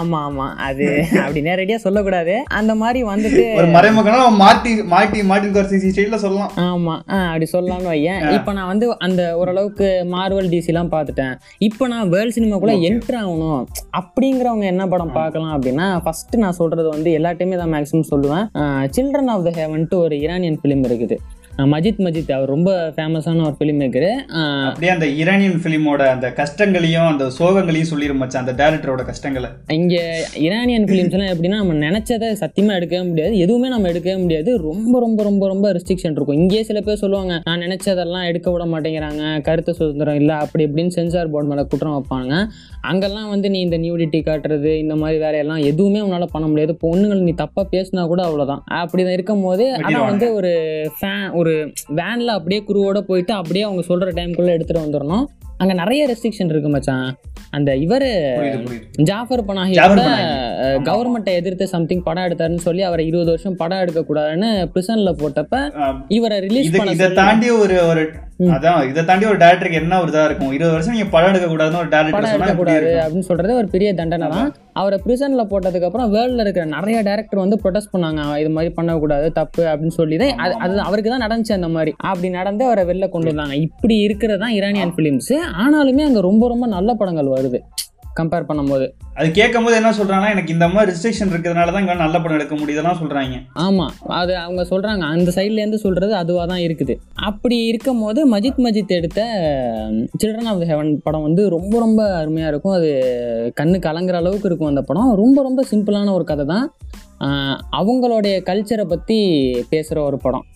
ஆமா 0.00 0.18
ஆமா 0.28 0.46
அது 0.66 0.86
அப்படி 1.22 1.42
நேரடியா 1.48 1.78
சொல்லக்கூடாது. 1.86 2.34
அந்த 2.58 2.74
மாதிரி 2.82 3.00
வந்துட்டு 3.12 3.44
மறைமுகனா 3.76 4.18
மாட்டி 4.42 4.74
மாட்டி 4.94 5.24
மாட்டி 5.30 5.48
குறைச்சி 5.56 5.92
ஸ்டைல 5.94 6.18
சொல்லலாம். 6.24 6.52
ஆமா 6.66 6.96
ஆ 7.14 7.18
அப்படி 7.30 7.48
சொல்லலாம்னு 7.54 7.90
வையேன். 7.94 8.20
இப்போ 8.36 8.54
நான் 8.58 8.70
வந்து 8.72 8.88
அந்த 9.08 9.22
ஓரளவுக்கு 9.40 9.88
மார்வல் 10.14 10.52
டிசிலாம் 10.56 10.92
பார்த்துட்டேன். 10.96 11.34
இப்போ 11.70 11.88
நான் 11.94 12.12
வேர்ல்ட் 12.14 12.36
சினிமாக்குள்ள 12.38 12.76
என்ட்ரு 12.90 13.18
ஆகணும். 13.24 13.64
அப்படிங்கிறவங்க 14.02 14.66
என்ன 14.74 14.86
படம் 14.94 15.16
பார்க்கலாம் 15.18 15.54
அப்படின்னா 15.56 15.88
ஃபர்ஸ்ட் 16.04 16.36
நான் 16.44 16.58
சொல்றது 16.62 16.88
வந்து 16.96 17.10
எல்லாத்தையுமே 17.20 17.58
தான் 17.64 17.74
மேக்ஸிமம் 17.76 18.10
சொல்லுவேன். 18.14 18.46
சில்ட்ரன் 18.96 19.32
ஆஃப் 19.34 19.46
த 19.48 19.52
ஹேவன்ட்டு 19.60 20.02
ஒரு 20.04 20.16
ஈரானியன் 20.24 20.60
ஃபிலிம் 20.62 20.86
இருக்குது. 20.90 21.18
மஜித் 21.58 22.00
மஜித் 22.06 22.32
அவர் 22.32 22.48
ரொம்ப 22.48 22.92
ஃபேமஸான 22.96 23.44
ஒரு 23.46 23.56
ஃபிலிம் 23.58 23.80
மேக்கரு 23.82 24.10
அப்படியே 24.66 24.92
அந்த 24.92 25.06
ஈரானியன் 25.06 25.60
ஃபிலிமோட 25.62 26.02
அந்த 26.06 26.32
கஷ்டங்களையும் 26.32 27.06
அந்த 27.06 27.24
சோகங்களையும் 27.38 27.90
சொல்லிரும் 27.90 28.20
மச்சான் 28.22 28.46
அந்த 28.46 28.54
டேரக்டரோட 28.62 29.04
கஷ்டங்களை. 29.04 29.48
இங்க 29.68 30.24
ஈரானியன் 30.36 30.84
ஃபிலிம்ஸ் 30.84 31.10
எல்லாம் 31.10 31.32
எப்படின்னா 31.34 31.60
நம்ம 31.62 31.72
நினைச்சதை 31.72 32.28
சத்தியமா 32.42 32.72
எடுக்கவே 32.78 33.08
முடியாது. 33.08 33.38
எதுவுமே 33.38 33.68
நம்ம 33.68 33.88
எடுக்கவே 33.88 34.20
முடியாது. 34.20 34.58
ரொம்ப 34.58 35.00
ரொம்ப 35.00 35.22
ரொம்ப 35.22 35.46
ரொம்ப 35.46 35.72
ரெஸ்ட்ரிக்ஷன் 35.72 36.16
இருக்கும். 36.18 36.36
இங்கேயே 36.36 36.62
சில 36.62 36.80
பேர் 36.80 36.96
சொல்லுவாங்க 36.96 37.40
நான் 37.44 37.60
நினைச்சதெல்லாம் 37.60 38.26
எடுக்க 38.26 38.50
விட 38.50 38.64
மாட்டேங்கிறாங்க. 38.64 39.40
கருத்து 39.40 39.74
சுதந்திரம் 39.74 40.14
இல்லை. 40.14 40.34
அப்படி 40.34 40.66
இப்படின்னு 40.66 40.86
சென்சார் 40.86 41.30
போர்டு 41.30 41.48
மேலே 41.48 41.66
குற்றம் 41.68 41.96
வைப்பாங்க 41.98 42.46
அங்கெல்லாம் 42.80 43.28
வந்து 43.28 43.50
நீ 43.50 43.60
இந்த 43.60 43.78
நியூடிட்டி 43.78 44.20
காட்டுறது 44.28 44.70
இந்த 44.84 44.96
மாதிரி 44.96 45.18
வேலையெல்லாம் 45.18 45.62
எதுவுமே 45.70 46.00
உன்னால 46.00 46.26
பண்ண 46.32 46.48
முடியாது. 46.48 46.78
பொண்ணுங்கள் 46.84 47.26
நீ 47.28 47.32
தப்பா 47.32 47.66
பேசினா 47.72 48.06
கூட 48.06 48.22
அவ்வளவுதான். 48.22 48.64
அப்படிதான் 48.80 49.16
இருக்கும் 49.18 49.42
போது 49.42 49.74
ஆனா 49.74 49.88
வெட்டிடுவாங்க. 49.88 50.10
வந்து 50.10 50.34
ஒரு 50.34 50.52
ஃபேன் 51.00 51.26
ஒரு 51.40 51.54
வேன்ல 51.94 52.30
அப்படியே 52.30 52.62
குருவோட 52.66 53.00
போயிட்டு 53.00 53.34
அப்படியே 53.34 53.64
அவங்க 53.64 53.84
சொல்ற 53.88 54.08
டைம்குள்ள 54.14 54.50
எடுத்துட்டு 54.50 54.84
வந்துடணும் 54.84 55.26
அங்க 55.56 55.72
நிறைய 55.74 56.02
ரெஸ்ட்ரிக்ஷன் 56.06 56.50
இருக்கு 56.50 56.68
மச்சான் 56.68 57.08
அந்த 57.50 57.70
இவரு 57.76 58.08
ஜாஃபர் 59.02 59.42
பனாஹி 59.44 59.74
கூட. 59.88 60.02
கவர்மெண்ட்டை 60.88 61.32
எதிர்த்து 61.34 61.66
சம்திங் 61.68 62.02
படம் 62.02 62.24
எடுத்தாருன்னு 62.24 62.66
சொல்லி 62.66 62.82
அவரை 62.82 63.04
இருபது 63.06 63.30
வருஷம் 63.30 63.56
படம் 63.56 63.80
எடுக்க 63.80 64.02
கூடாதுன்னு 64.02 64.50
பிரிசன்ல 64.72 65.12
போட்டப்ப 65.20 65.54
இவரை 66.08 66.38
ரிலீஸ் 66.40 66.70
பண்ண 66.76 67.08
தாண்டி 67.20 67.50
ஒரு. 67.58 67.76
அதான் 68.56 68.82
இதை 68.90 69.02
தாண்டி 69.08 69.24
ஒரு 69.30 69.38
டேரக்டருக்கு 69.42 69.78
என்ன 69.80 69.96
ஒரு 70.02 70.10
இதா 70.12 70.22
இருக்கும்? 70.28 70.52
இருபது 70.56 70.74
வருஷம் 70.74 70.94
நீங்க 70.96 71.08
படம் 71.14 71.30
எடுக்க 71.32 71.46
கூடாதுன்னு 71.50 71.80
ஒரு 71.82 71.90
டேரக்டர் 71.94 72.28
சொன்னா 72.34 72.48
கூடாது? 72.60 72.90
அப்படின்னு 73.02 73.26
சொல்றது 73.30 73.52
ஒரு 73.60 73.68
பெரிய 73.74 73.88
தண்டனை 73.98 74.28
தான். 74.34 74.48
அவரை 74.80 74.98
பிரிசன்ல 75.04 75.42
போட்டதுக்கு 75.50 75.88
அப்புறம் 75.88 76.12
வேர்ல்ட்ல 76.14 76.44
இருக்கிற 76.46 76.64
நிறைய 76.76 76.98
டேரக்டர் 77.08 77.42
வந்து 77.44 77.58
ப்ரொடெஸ்ட் 77.64 77.92
பண்ணாங்க. 77.94 78.22
இது 78.42 78.52
மாதிரி 78.56 78.72
பண்ணக்கூடாது 78.78 79.26
தப்பு 79.40 79.62
அப்படின்னு 79.72 79.96
சொல்லி 80.00 80.18
தான் 80.22 80.40
அது 80.64 80.80
அவருக்கு 80.88 81.12
தான் 81.14 81.24
நடந்துச்சு 81.26 81.56
அந்த 81.58 81.70
மாதிரி. 81.76 81.94
அப்படி 82.10 82.30
நடந்து 82.38 82.64
அவரை 82.68 82.84
வெளில 82.92 83.08
கொண்டு 83.16 83.30
வந்தாங்க. 83.32 83.56
இப்படி 83.66 83.96
இருக்கிறது 84.06 84.42
தான் 84.44 84.56
ஈரானியன் 84.58 84.94
ஃபிலிம்ஸ் 84.96 85.34
ஆனாலுமே 85.64 86.04
அங்க 86.08 86.22
ரொம்ப 86.30 86.48
ரொம்ப 86.54 86.68
நல்ல 86.76 86.94
படங்கள் 87.02 87.34
வருது. 87.36 87.60
கம்பேர் 88.18 88.46
பண்ணும்போது. 88.48 88.86
அது 89.18 89.28
கேட்கும் 89.38 89.64
போது 89.64 89.76
என்ன 89.78 89.90
சொல்றாங்கன்னா 89.98 90.32
எனக்கு 90.34 90.54
இந்த 90.56 90.66
மாதிரி 90.72 90.90
ரெஸ்ட்ரிக்ஷன் 90.92 91.30
இருக்கிறதுனால 91.32 91.72
தான் 91.72 91.82
இங்க 91.84 91.94
நல்ல 92.02 92.16
படம் 92.20 92.38
எடுக்க 92.38 92.54
முடியுதெல்லாம் 92.60 92.98
சொல்றாங்க. 93.00 93.36
ஆமா 93.66 93.86
அது 94.20 94.32
அவங்க 94.44 94.62
சொல்றாங்க. 94.70 95.04
அந்த 95.14 95.32
சைட்ல 95.36 95.62
இருந்து 95.62 95.80
சொல்றது 95.84 96.14
அதுவா 96.20 96.44
தான் 96.52 96.64
இருக்குது. 96.66 96.96
அப்படி 97.30 97.58
இருக்கும் 97.70 98.02
போது 98.04 98.20
மஜித் 98.34 98.62
மஜித் 98.66 98.96
எடுத்த 98.98 99.20
சில்ட்ரன் 100.20 100.50
ஆஃப் 100.52 100.64
ஹெவன் 100.72 100.92
படம் 101.06 101.26
வந்து 101.28 101.44
ரொம்ப 101.56 101.74
ரொம்ப 101.86 102.02
அருமையா 102.22 102.48
இருக்கும். 102.52 102.76
அது 102.78 102.90
கண்ணு 103.60 103.78
கலங்குற 103.88 104.18
அளவுக்கு 104.22 104.50
இருக்கும் 104.50 104.72
அந்த 104.72 104.84
படம். 104.90 105.10
ரொம்ப 105.22 105.42
ரொம்ப 105.48 105.64
சிம்பிளான 105.72 106.12
ஒரு 106.18 106.26
கதை 106.32 106.46
தான். 106.54 106.66
அவங்களுடைய 107.80 108.34
கல்ச்சரை 108.48 108.84
பத்தி 108.94 109.18
பேசுற 109.72 109.98
ஒரு 110.10 110.18
படம். 110.26 110.46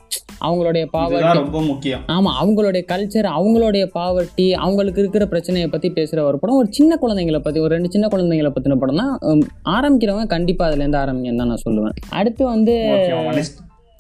அவங்களுடைய 0.41 0.85
பாவர்ட்டி 0.93 1.33
ரொம்ப 1.33 1.61
முக்கியம். 1.63 2.01
ஆமா 2.07 2.31
அவங்களுடைய 2.43 2.83
கல்ச்சர் 2.93 3.29
அவங்களுடைய 3.39 3.85
பாவர்ட்டி 3.95 4.53
அவங்களுக்கு 4.53 5.01
இருக்கிற 5.01 5.27
பிரச்சனையை 5.27 5.71
பத்தி 5.71 5.91
பேசுற 5.91 6.21
ஒரு 6.21 6.39
படம். 6.39 6.57
ஒரு 6.57 6.69
சின்ன 6.71 6.99
குழந்தைங்களை 7.03 7.39
பத்தி 7.39 7.61
ஒரு 7.61 7.75
ரெண்டு 7.75 7.91
சின்ன 7.91 8.07
குழந்தைங்களை 8.07 8.51
பத்தின 8.57 8.77
படம் 8.77 8.97
தான் 8.97 9.19
ஆரம்பிக்கிறவங்க 9.77 10.27
கண்டிப்பா 10.27 10.67
அதுல 10.67 10.85
இருந்து 10.85 10.99
ஆரம்பிங்கன்னு 10.99 11.37
தான் 11.37 11.47
நான் 11.47 11.65
சொல்லுவேன். 11.69 11.97
அடுத்து 12.11 12.45
வந்து. 12.45 12.75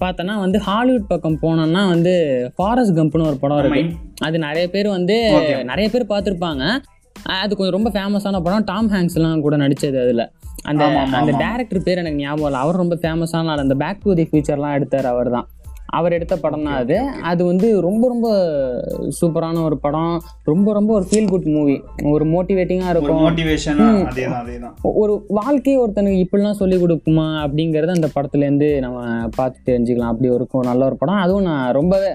பார்த்தோன்னா 0.00 0.38
வந்து 0.38 0.58
ஹாலிவுட் 0.58 1.06
பக்கம் 1.06 1.38
போனோம்னா 1.42 1.88
வந்து 1.88 2.12
ஃபாரஸ்ட் 2.56 2.96
கம்ப்னு 2.98 3.26
ஒரு 3.26 3.36
படம் 3.36 3.58
இருக்கு. 3.58 3.96
அது 4.20 4.38
நிறைய 4.38 4.70
பேர் 4.70 4.88
வந்து. 4.88 5.16
நிறைய 5.64 5.90
பேர் 5.90 6.06
பார்த்துருப்பாங்க. 6.08 6.64
அது 7.42 7.56
கொஞ்சம் 7.56 7.76
ரொம்ப 7.76 7.90
ஃபேமஸான 7.90 8.40
படம். 8.40 8.64
டாம் 8.64 8.90
ஹேங்க்ஸ்லாம் 8.90 9.40
கூட 9.40 9.56
நடிச்சது 9.56 10.02
அதில். 10.02 10.30
அந்த 10.62 10.84
அந்த. 10.84 11.32
டேரக்டர் 11.32 11.82
பேர் 11.82 11.98
எனக்கு 11.98 12.18
ஞாபகம் 12.18 12.46
இல்லை. 12.46 12.60
அவர் 12.60 12.76
ரொம்ப 12.76 12.94
ஃபேமஸான 12.94 13.50
ஆள். 13.52 13.58
அந்த 13.58 13.74
பேக் 13.74 14.02
டு 14.02 14.14
தி 14.14 14.28
ஃபியூச்சர்லாம் 14.32 14.72
எடுத்தார் 14.72 15.06
அவர் 15.06 15.30
தான் 15.30 15.48
அவர் 15.94 16.12
எடுத்த 16.12 16.36
படம் 16.36 16.66
தான் 16.66 16.78
அது. 16.82 16.96
அது 17.22 17.42
வந்து 17.44 17.68
ரொம்ப 17.80 18.04
ரொம்ப 18.08 18.28
சூப்பரான 19.18 19.62
ஒரு 19.62 19.76
படம். 19.78 20.14
ரொம்ப 20.44 20.72
ரொம்ப 20.72 20.90
ஒரு 20.94 21.06
ஃபீல் 21.10 21.28
குட் 21.28 21.48
மூவி 21.54 21.76
ஒரு 22.12 22.24
மோட்டிவேட்டிங்காக 22.26 22.92
இருக்கும். 22.94 23.22
ஒரு 25.02 25.12
வாழ்க்கையை 25.38 25.76
ஒருத்தனுக்கு 25.82 26.22
இப்படிலாம் 26.24 26.60
சொல்லி 26.60 26.76
கொடுக்குமா 26.76 27.26
அப்படிங்கறத 27.44 27.96
அந்த 27.96 28.10
படத்துலேருந்து 28.16 28.68
நம்ம 28.80 28.98
பார்த்து 29.36 29.66
தெரிஞ்சுக்கலாம். 29.70 30.12
அப்படி 30.12 30.30
ஒரு 30.36 30.46
நல்ல 30.70 30.84
ஒரு 30.84 30.96
படம். 30.96 31.22
அதுவும் 31.24 31.48
நான் 31.50 31.72
ரொம்பவே 31.72 32.10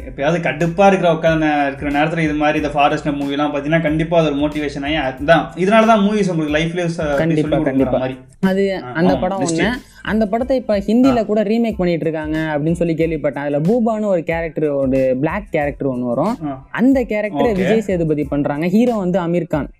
எப்பயாவது 0.00 0.40
கடுப்பா 0.48 0.86
இருக்கிற 0.86 1.10
உட்காந்து 1.16 1.50
இருக்கிற 1.66 1.90
நேரத்துல 1.98 2.24
இது 2.28 2.36
மாதிரி 2.42 2.60
இந்த 2.62 2.72
ஃபாரஸ்ட் 2.74 3.08
மூவிலாம் 3.20 3.52
பார்த்தீங்கன்னா 3.52 3.86
கண்டிப்பா 3.88 4.18
அது 4.20 4.30
ஒரு 4.32 4.38
மோட்டிவேஷன் 4.42 4.86
ஆகி 4.88 4.98
அதுதான் 5.06 5.44
இதனால 5.64 5.88
தான் 5.92 6.04
மூவிஸ் 6.06 6.32
உங்களுக்கு 6.32 6.56
லைஃப்ல 6.58 6.84
கண்டிப்பா, 7.22 7.58
கண்டிப்பா. 7.68 7.98
மாதிரி. 7.98 8.16
அது 8.50 8.62
அந்த 9.00 9.12
படம். 9.22 9.42
ஒன்று 9.46 9.66
அந்த 10.02 10.26
படத்தை 10.26 10.56
இப்போ 10.56 10.78
ஹிந்தியில் 10.78 11.24
கூட 11.24 11.42
ரீமேக் 11.42 11.76
பண்ணிட்டு 11.76 12.10
இருக்காங்க 12.10 12.38
அப்படின்னு 12.38 12.72
சொல்லி 12.72 12.94
கேள்விப்பட்டேன். 12.94 13.38
அதில் 13.38 13.60
பூபான்னு 13.60 14.04
ஒரு 14.04 14.22
கேரக்டர் 14.22 14.68
ஒரு 14.68 15.16
Black 15.20 15.46
கேரக்டர் 15.50 15.88
ஒன்று 15.88 16.06
வரும். 16.06 16.36
அந்த 16.70 17.04
கேரக்டர். 17.04 17.46
விஜய் 17.56 17.80
சேதுபதி 17.80 18.24
பண்றாங்க. 18.24 18.68
ஹீரோ 18.68 18.94
வந்து 18.94 19.20
அமீர் 19.20 19.46
கான் 19.46 19.70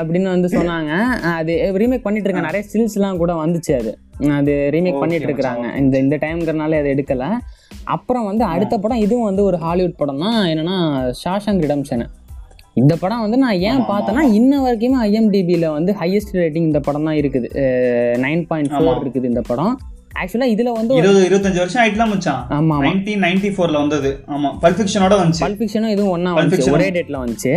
அப்படின்னு- 0.00 0.22
வந்து 0.22 0.48
சொன்னாங்க. 0.48 1.02
அது 1.34 1.54
ரீமேக் 1.54 2.02
பண்ணிட்டு 2.02 2.30
இருக்காங்க 2.30 2.40
நிறைய 2.40 2.68
ஸ்டில்ஸ்லாம் 2.72 3.16
கூட 3.16 3.32
வந்துச்சு 3.46 3.78
அது. 3.78 3.98
அது 4.30 4.70
ரீமேக் 4.72 4.98
பண்ணிட்டு 4.98 5.26
இருக்கிறாங்க. 5.26 5.76
இந்த 5.76 5.98
இந்த 5.98 6.16
டைம்ங்கிறனால 6.16 6.78
அதை 6.78 6.94
எடுக்கல. 6.94 7.32
அப்புறம் 7.84 8.24
வந்து 8.24 8.44
அடுத்த 8.44 8.78
படம் 8.78 8.96
இதுவும் 8.96 9.24
வந்து 9.24 9.44
ஒரு 9.44 9.56
ஹாலிவுட் 9.56 9.96
படம் 9.96 10.18
தான் 10.18 10.46
என்னன்னா 10.46 11.04
ஷாஷாங் 11.24 11.60
ரிடம்ஷன் 11.60 12.06
இந்த 12.82 12.94
படம் 13.02 13.22
வந்து 13.26 13.38
நான் 13.44 13.60
ஏன் 13.70 13.84
பார்த்தேன்னா 13.92 14.24
இன்ன 14.40 14.62
வரைக்குமே 14.66 14.98
ஐஎம்டிபியில் 15.06 15.68
வந்து 15.76 15.94
ஹையஸ்ட் 16.02 16.34
ரேட்டிங் 16.40 16.68
இந்த 16.70 16.82
படம் 16.88 17.06
தான் 17.10 17.20
இருக்குது. 17.22 17.48
Nine 18.26 18.44
point. 18.50 18.74
ஃபோர் 18.74 19.00
இருக்குது 19.04 19.30
இந்த 19.32 19.42
படம். 19.52 19.74
ஆக்சுவலாக 20.20 20.52
இதில் 20.52 20.68
வந்து 20.78 20.94
இருபது 21.00 21.20
இருபத்தஞ்சு 21.28 21.60
வருஷம் 21.62 21.80
ஆயிட்டுலாம் 21.82 22.10
மச்சான். 22.12 22.40
ஆமா 22.56 22.76
நைன்டீன் 22.86 23.22
நைன்டி 23.24 23.50
ஃபோர்ல 23.56 23.76
வந்தது. 23.82 24.10
ஆமா 24.34 24.48
பல்ஃபிக்ஷனோட 24.64 25.14
வந்துச்சு. 25.20 25.42
பல்ஃபிக்ஷனும் 25.44 25.92
இதுவும் 25.94 26.26
Pulp 26.26 26.40
வந்துச்சு. 26.40 26.70
ஒரே 26.76 26.88
டேட்டில் 26.96 27.20
வந்துச்சு. 27.22 27.52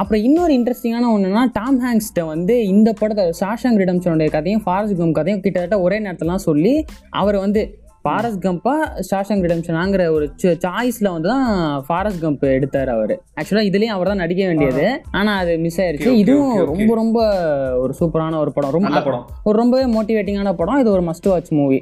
அப்புறம் 0.00 0.22
இன்னொரு 0.28 0.52
இன்ட்ரெஸ்டிங்கான 0.58 1.10
ஒன்றுனா 1.14 1.44
டாம் 1.58 1.80
ஹேங்ஸ்ட்ட 1.86 2.26
வந்து 2.32 2.56
இந்த 2.74 2.92
படத்தை 3.00 3.24
ஷாஷாங் 3.40 3.80
ரிடம்ஷனுடைய 3.82 4.30
கதையும் 4.36 4.64
ஃபாரஸ்ட் 4.66 5.00
கம் 5.02 5.18
கதையும் 5.20 5.42
கிட்டத்தட்ட 5.46 5.78
ஒரே 5.86 5.98
நேரத்துலாம் 6.06 6.46
சொல்லி 6.48 6.74
அவர் 7.22 7.38
வந்து 7.46 7.62
ஃபாரஸ்ட் 8.04 8.42
கம்பா 8.46 8.74
ஷாஷாங் 9.08 9.42
ரிடம்ஷனாங்கிற 9.44 10.02
ஒரு 10.16 10.26
சாய்ஸில் 10.64 11.10
வந்து 11.14 11.28
தான் 11.32 11.46
ஃபாரஸ்ட் 11.86 12.22
கம்ப் 12.24 12.44
எடுத்தார் 12.56 12.90
அவர். 12.94 13.14
ஆக்சுவலாக 13.40 13.68
இதுலேயும் 13.70 13.94
அவர் 13.96 14.10
தான் 14.12 14.22
நடிக்க 14.24 14.42
வேண்டியது. 14.50 14.84
ஆனால் 15.18 15.38
அது 15.42 15.52
மிஸ் 15.64 15.80
ஆயிருச்சு. 15.84 16.12
இதுவும். 16.22 16.56
ரொம்ப 16.70 16.94
ரொம்ப 17.02 17.18
ஒரு 17.82 17.94
சூப்பரான 18.00 18.38
ஒரு 18.44 18.52
படம். 18.56 18.74
ரொம்ப 18.78 19.02
படம். 19.08 19.24
ஒரு 19.48 19.56
ரொம்பவே 19.62 19.86
மோட்டிவேட்டிங்கான 19.96 20.52
படம். 20.60 20.80
இது 20.82 20.90
ஒரு 20.96 21.04
மஸ்ட் 21.10 21.28
வாட்ச் 21.32 21.52
மூவி 21.60 21.80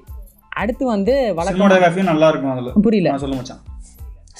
அடுத்து 0.63 0.85
வந்து 0.95 1.15
வழக்கம் 1.39 1.57
சினிமோடோகிராஃபியும் 1.57 2.11
நல்லா 2.13 2.29
இருக்கும் 2.33 2.53
அதுல. 2.53 2.71
புரியல. 2.87 3.17
சொல்ல 3.25 3.39
மச்சான். 3.41 3.63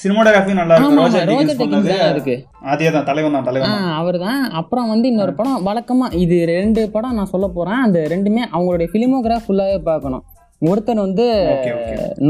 சினிமோடோகிராஃபியும் 0.03 0.61
நல்லா 0.61 2.09
இருக்கு. 2.15 2.37
அதே 2.73 2.89
தான் 2.97 3.07
தலைவன் 3.11 3.37
தான் 3.37 3.47
தலைவன் 3.49 3.71
தான். 3.75 3.93
அவர் 4.01 4.19
தான். 4.25 4.41
அப்புறம் 4.61 4.89
வந்து 4.93 5.07
இன்னொரு 5.13 5.35
படம் 5.41 5.67
வழக்கமா 5.69 6.09
இது 6.25 6.39
ரெண்டு 6.55 6.83
படம் 6.97 7.19
நான் 7.19 7.33
சொல்ல 7.35 7.49
போறேன். 7.59 7.83
அந்த 7.87 8.01
ரெண்டுமே 8.15 8.43
அவங்களுடைய 8.55 8.89
ஃபிலிமோகிராஃப் 8.93 9.47
ஃபுல்லாவே 9.47 9.79
பார்க்கணும். 9.91 10.25
ஒருத்தர் 10.61 11.05
வந்து 11.07 11.27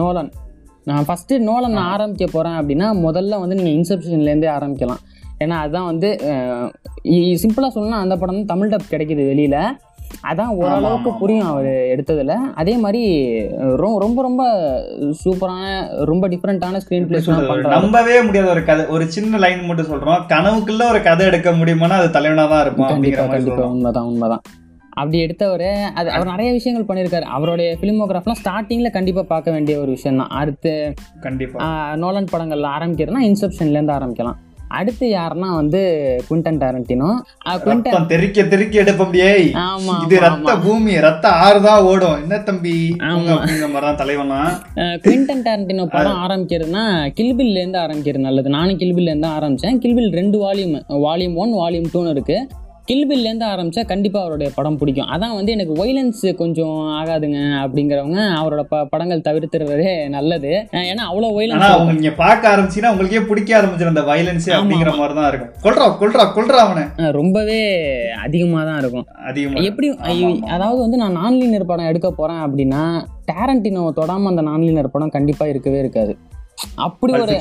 நோலன். 0.01 0.31
நான் 0.91 1.07
ஃபஸ்ட்டு 1.09 1.35
நோலன் 1.49 1.77
நான் 1.77 1.93
ஆரம்பிக்க 1.95 2.27
போகிறேன் 2.33 2.59
அப்படின்னா 2.61 2.89
முதல்ல 3.07 3.39
வந்து 3.43 3.59
நீங்கள் 3.59 3.77
இன்செப்ஷன்லேருந்தே 3.79 4.49
ஆரம்பிக்கலாம். 4.59 5.03
ஏன்னா 5.45 5.57
அதுதான் 5.63 5.91
வந்து 5.91 6.09
சிம்பிளாக 7.43 7.71
சொல்லணும்னா 7.75 8.05
அந்த 8.05 8.15
படம் 8.21 8.35
வந்து 8.35 8.53
தமிழ் 8.53 8.73
டப் 8.73 8.93
கிடைக்குது 8.93 9.25
வெளியில். 9.31 9.61
அதான் 10.31 10.53
ஓரளவுக்கு 10.59 11.11
புரியும் 11.21 11.49
அவர் 11.53 11.71
எடுத்ததில். 11.93 12.35
அதே 12.61 12.75
மாதிரி 12.83 13.03
ரொம்ப 13.85 14.23
ரொம்ப 14.27 14.43
சூப்பரான 15.23 15.65
ரொம்ப 16.11 16.29
டிஃப்ரெண்ட்டான 16.33 16.81
ஸ்க்ரீன் 16.85 17.09
பண்ணுறாரு 17.09 17.75
நம்பவே 17.77 18.19
முடியாத 18.27 18.51
ஒரு 18.55 18.63
கதை. 18.69 18.85
ஒரு 18.97 19.07
சின்ன 19.17 19.41
லைன் 19.45 19.67
மட்டும் 19.71 19.91
சொல்றோம். 19.93 20.23
கனவுக்குள்ள 20.35 20.85
ஒரு 20.93 21.03
கதை 21.09 21.27
எடுக்க 21.33 21.51
முடியுமானா 21.63 21.99
அது 22.03 22.15
தலைவனா 22.19 22.47
தான் 22.55 22.65
இருப்பான் 22.67 22.93
அப்படிங்கிற 22.93 23.27
மாதிரி 23.33 23.67
உண்மைதான் 23.73 24.09
உண்மைதான். 24.13 24.45
அப்படி 24.97 25.19
எடுத்தவர் 25.21 25.69
அது 25.95 26.09
அவர் 26.11 26.31
நிறைய 26.31 26.51
விஷயங்கள் 26.53 26.89
பண்ணியிருக்காரு 26.89 27.27
அவருடைய 27.33 27.71
ஃபிலிமோகிராஃப்லாம் 27.81 28.41
ஸ்டார்டிங்கில் 28.41 28.95
கண்டிப்பாக 28.95 29.27
பார்க்க 29.27 29.51
வேண்டிய 29.51 29.77
ஒரு 29.81 29.91
விஷயம் 29.91 30.21
தான். 30.23 30.33
அடுத்து 30.37 30.73
கண்டிப்பா. 31.21 31.59
ஆஹ், 31.65 31.95
நோலன் 31.97 32.33
படங்கள்ல 32.33 32.75
ஆரம்பிக்கிறதுனா 32.77 33.23
இன்செப்ஷன்லேருந்து 33.29 33.97
ஆரம்பிக்கலாம். 33.97 34.39
அடுத்து 34.71 35.07
யாருன்னா 35.11 35.49
வந்து 35.55 35.81
குவிண்டன் 36.27 36.61
டாரண்டினோ? 36.63 37.11
குவிண்டன் 37.61 38.09
தெறிக்க 38.09 38.43
தெறிக்க 38.45 38.75
எடுப்ப 38.83 39.03
முடியே 39.05 39.29
ஆமா 39.65 39.95
இது 40.05 40.17
ரத்த 40.21 40.55
பூமி 40.65 40.95
ரத்த 41.01 41.27
ஆறுதான் 41.43 41.85
ஓடும். 41.85 42.19
என்ன 42.23 42.39
தம்பி? 42.43 42.75
ஆமா. 43.07 43.31
அப்படிங்கிற 43.35 43.69
மாதிரி 43.69 43.87
தான் 43.87 44.01
தலைவன்லாம் 44.03 44.51
ஆஹ், 44.77 44.97
குவிண்டன் 45.05 45.45
டாரண்டினோ 45.47 45.87
படம் 45.93 46.21
ஆரம்பிக்கிறதுனா 46.25 46.85
கில்பில்லேருந்து 47.19 47.81
ஆரம்பிக்கிறது 47.85 48.27
நல்லது. 48.27 48.51
நானும் 48.51 48.79
கில்பில்லேருந்து 48.79 49.31
ஆரம்பித்தேன் 49.37 49.81
கில்பில் 49.85 50.13
ரெண்டு 50.13 50.39
வால்யூம் 50.39 50.77
வால்யூம் 51.07 51.37
ஒன் 51.37 51.55
வால்யூம் 51.55 51.91
டூன்னு 51.95 52.15
இருக்கு. 52.17 52.39
கில்பில்லேருந்து 52.89 53.47
ஆரம்பித்தா 53.53 53.83
கண்டிப்பாக 53.93 54.25
அவருடைய 54.25 54.49
படம் 54.57 54.77
பிடிக்கும். 54.81 55.09
அதான் 55.15 55.35
வந்து 55.39 55.55
எனக்கு 55.57 55.75
வைலன்ஸ் 55.81 56.23
கொஞ்சம் 56.41 56.77
ஆகாதுங்க 56.99 57.39
அப்படிங்கிறவங்க 57.63 58.19
அவரோட 58.41 58.63
ப 58.73 58.83
படங்கள் 58.93 59.25
தவிர்த்துறதே 59.29 59.95
நல்லது. 60.17 60.53
ஏன்னா 60.91 61.05
அவ்வளோ 61.11 61.31
வைலன்ஸ் 61.39 61.67
அவங்க 61.73 61.95
நீங்க 61.99 62.13
பார்க்க 62.23 62.53
ஆரம்பிச்சீங்கன்னா 62.53 62.93
உங்களுக்கே 62.95 63.23
பிடிக்க 63.31 63.59
ஆரம்பிச்சிடும் 63.59 63.95
அந்த 63.95 64.05
வயலன்ஸ் 64.11 64.49
ஆமா, 64.51 64.59
அப்படிங்கிற 64.59 64.93
மாதிரி 65.01 65.17
தான் 65.21 65.29
இருக்கும். 65.33 65.53
கொல்றா 65.65 65.89
கொல்றா 66.03 66.27
கொல்றா 66.37 66.61
அவனை. 66.67 66.85
ரொம்பவே 67.21 67.61
அதிகமாக 68.27 68.65
தான் 68.71 68.81
இருக்கும். 68.83 69.07
அதிகமா. 69.31 69.65
எப்படி. 69.71 69.91
அதாவது 70.57 70.81
வந்து 70.85 71.03
நான் 71.05 71.19
நான்லீனர் 71.23 71.71
படம் 71.73 71.91
எடுக்க 71.93 72.11
போறேன் 72.21 72.43
அப்படின்னா 72.47 72.85
டேரண்டினோவை 73.31 73.93
தொடாம 74.01 74.29
அந்த 74.33 74.43
நான்லீனர் 74.49 74.95
படம் 74.95 75.15
கண்டிப்பா 75.15 75.45
இருக்கவே 75.53 75.79
இருக்காது. 75.85 76.13
அப்படி 76.87 77.13
ஒரு. 77.25 77.35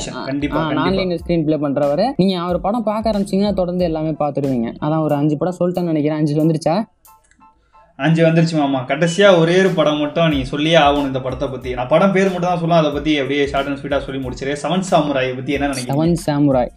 நான்லீனர் 0.80 1.22
ஸ்க்ரீன் 1.22 1.46
ப்ளே 1.48 1.58
பண்றவரு. 1.66 2.06
நீங்க 2.22 2.36
அவர் 2.46 2.66
படம் 2.66 2.88
பார்க்க 2.90 3.12
ஆரம்பிச்சீங்கன்னா 3.12 3.54
தொடர்ந்து 3.62 3.88
எல்லாமே 3.92 4.14
பார்த்துடுவீங்க 4.24 4.70
அதான் 4.86 5.06
ஒரு 5.08 5.16
அஞ்சு 5.22 5.38
படம் 5.42 5.60
சொல்லிட்டேன்னு 5.62 5.94
நினைக்கிறேன். 5.94 6.22
அஞ்சு 6.22 6.44
வந்துருச்சா? 6.44 6.76
அஞ்சு 8.06 8.22
வந்துருச்சு 8.26 8.56
மாமா. 8.60 8.80
கடைசியா 8.90 9.28
ஒரே 9.42 9.54
ஒரு 9.62 9.70
படம் 9.78 10.02
மட்டும் 10.04 10.32
நீ 10.34 10.40
சொல்லியே 10.50 10.78
ஆகணும் 10.86 11.08
இந்த 11.10 11.20
படத்தை 11.26 11.48
பத்தி. 11.52 11.70
நான் 11.78 11.92
படம் 11.94 12.14
பேர் 12.16 12.32
மட்டும் 12.34 12.50
தான் 12.50 12.62
சொல்லுவேன். 12.62 12.82
அதை 12.84 12.90
பத்தி 12.96 13.12
அப்படியே 13.22 13.44
ஷார்ட் 13.52 13.70
அண்ட் 13.70 13.80
ஸ்வீட்டா 13.82 14.00
சொல்லி 14.08 14.20
முடிச்சிரு 14.24 14.54
செவன் 14.64 14.86
சாமுராய் 14.90 15.30
பத்தி 15.38 15.56
என்ன 15.58 15.70
நினைக்கிறீங்க? 15.72 15.96
செவன் 15.98 16.18
சாமுராய் 16.26 16.72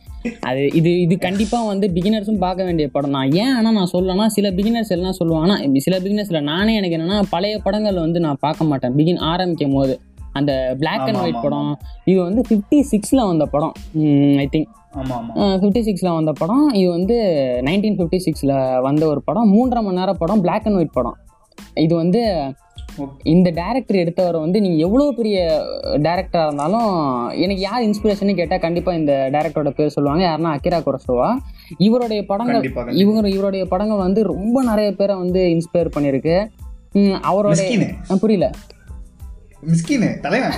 அது 0.51 0.63
இது 0.79 0.91
இது 1.05 1.15
கண்டிப்பா 1.27 1.59
வந்து 1.71 1.87
பிகினர்ஸும் 1.97 2.43
பார்க்க 2.45 2.69
வேண்டிய 2.69 2.89
படம் 2.97 3.17
தான். 3.17 3.29
ஏன் 3.43 3.53
ஆனால் 3.57 3.77
நான் 3.79 3.93
சொல்லனா 3.95 4.27
சில 4.37 4.51
பிகினர்ஸ் 4.59 4.95
எல்லாம் 4.97 5.19
சொல்லுவாங்க. 5.21 5.47
ஆனா 5.47 5.81
சில 5.87 5.99
பிகினர்ஸ்ல 6.05 6.43
நானே 6.53 6.75
எனக்கு 6.81 6.99
என்னன்னா 6.99 7.19
பழைய 7.35 7.57
படங்கள் 7.67 8.05
வந்து 8.07 8.21
நான் 8.27 8.43
பார்க்க 8.47 8.71
மாட்டேன். 8.73 8.95
பிகின் 9.01 9.21
ஆரம்பிக்கும் 9.33 9.77
போது 9.79 9.97
அந்த 10.33 10.77
Black 10.79 10.99
அண்ட் 10.99 11.17
ஒயிட் 11.17 11.43
படம். 11.43 11.79
இது 12.05 12.23
வந்து 12.23 12.43
ஃபிஃப்டி 12.49 12.83
சிக்ஸில் 12.91 13.27
வந்த 13.27 13.47
படம். 13.47 13.73
ஐ 14.37 14.49
திங்க் 14.53 14.65
ஃபிஃப்டி 15.39 15.81
சிக்ஸில் 15.83 16.15
வந்த 16.15 16.33
படம். 16.33 16.69
இது 16.69 16.89
வந்து 16.89 17.17
நைன்டீன் 17.65 17.99
ஃபிஃப்டி 17.99 18.21
சிக்ஸில் 18.25 18.81
வந்த 18.81 19.07
ஒரு 19.07 19.23
படம். 19.23 19.53
மூன்றரை 19.55 19.83
மணி 19.83 19.97
நேரம் 19.97 20.17
படம் 20.19 20.41
Black 20.41 20.67
அண்ட் 20.67 20.77
ஒயிட் 20.77 20.93
படம். 20.93 21.17
இது 21.75 21.97
வந்து. 21.97 22.53
இந்த 23.23 23.51
டேரக்டர் 23.51 23.95
எடுத்தவர் 23.95 24.39
வந்து 24.39 24.61
நீங்கள் 24.61 24.79
எவ்வளோ 24.79 25.13
பெரிய 25.17 25.65
டேரக்டராக 25.83 26.47
இருந்தாலும் 26.47 27.29
எனக்கு 27.29 27.59
யார் 27.59 27.83
இன்ஸ்பிரேஷன் 27.83 28.35
கேட்டால் 28.35 28.59
கண்டிப்பாக 28.59 28.99
இந்த 28.99 29.29
டேரக்டரோட 29.33 29.71
பேர் 29.71 29.89
சொல்லுவாங்க. 29.89 30.25
யாருன்னா 30.25 30.57
அக்கிரா 30.57 30.81
குரசோவா. 30.81 31.37
இவருடைய 31.79 32.27
படங்கள் 32.27 32.63
இவங்க 32.93 33.29
இவருடைய 33.29 33.65
படங்கள் 33.65 33.97
வந்து 33.97 34.23
ரொம்ப 34.23 34.63
நிறைய 34.63 34.93
பேரை 34.93 35.17
வந்து 35.17 35.41
இன்ஸ்பயர் 35.41 35.91
பண்ணியிருக்கு. 35.97 36.47
ஆ, 38.11 38.17
புரியல. 38.21 38.51
மிஸ்கினு 39.67 40.09
தலைவன். 40.25 40.57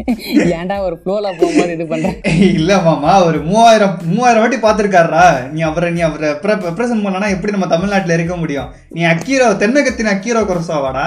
ஏன்டா 0.56 0.76
ஒரு 0.86 0.96
ஃப்ளோவில் 1.00 1.36
போகும்போது 1.40 1.74
இது 1.76 1.84
பண்ணுறேன் 1.92 2.16
இல்ல 2.56 2.72
மாமா 2.86 3.12
ஒரு 3.28 3.38
மூவாயிரம் 3.50 3.94
மூவாயிரம் 4.10 4.42
வாட்டி 4.44 4.58
பார்த்திருக்காருடா. 4.64 5.22
நீ 5.52 5.60
அவரை 5.68 5.88
நீ 5.96 6.00
அவரை 6.08 6.28
ரெப்ரசென்ட் 6.70 7.04
பண்ணனா 7.06 7.28
எப்படி 7.34 7.54
நம்ம 7.54 7.68
தமிழ்நாட்டுல 7.74 8.16
இருக்க 8.18 8.36
முடியும்? 8.36 8.68
நீ 8.96 9.02
அக்கீரோ 9.12 9.46
தென்னகத்தின் 9.62 10.12
அக்கீரோ 10.14 10.42
குரசாவாடா? 10.50 11.06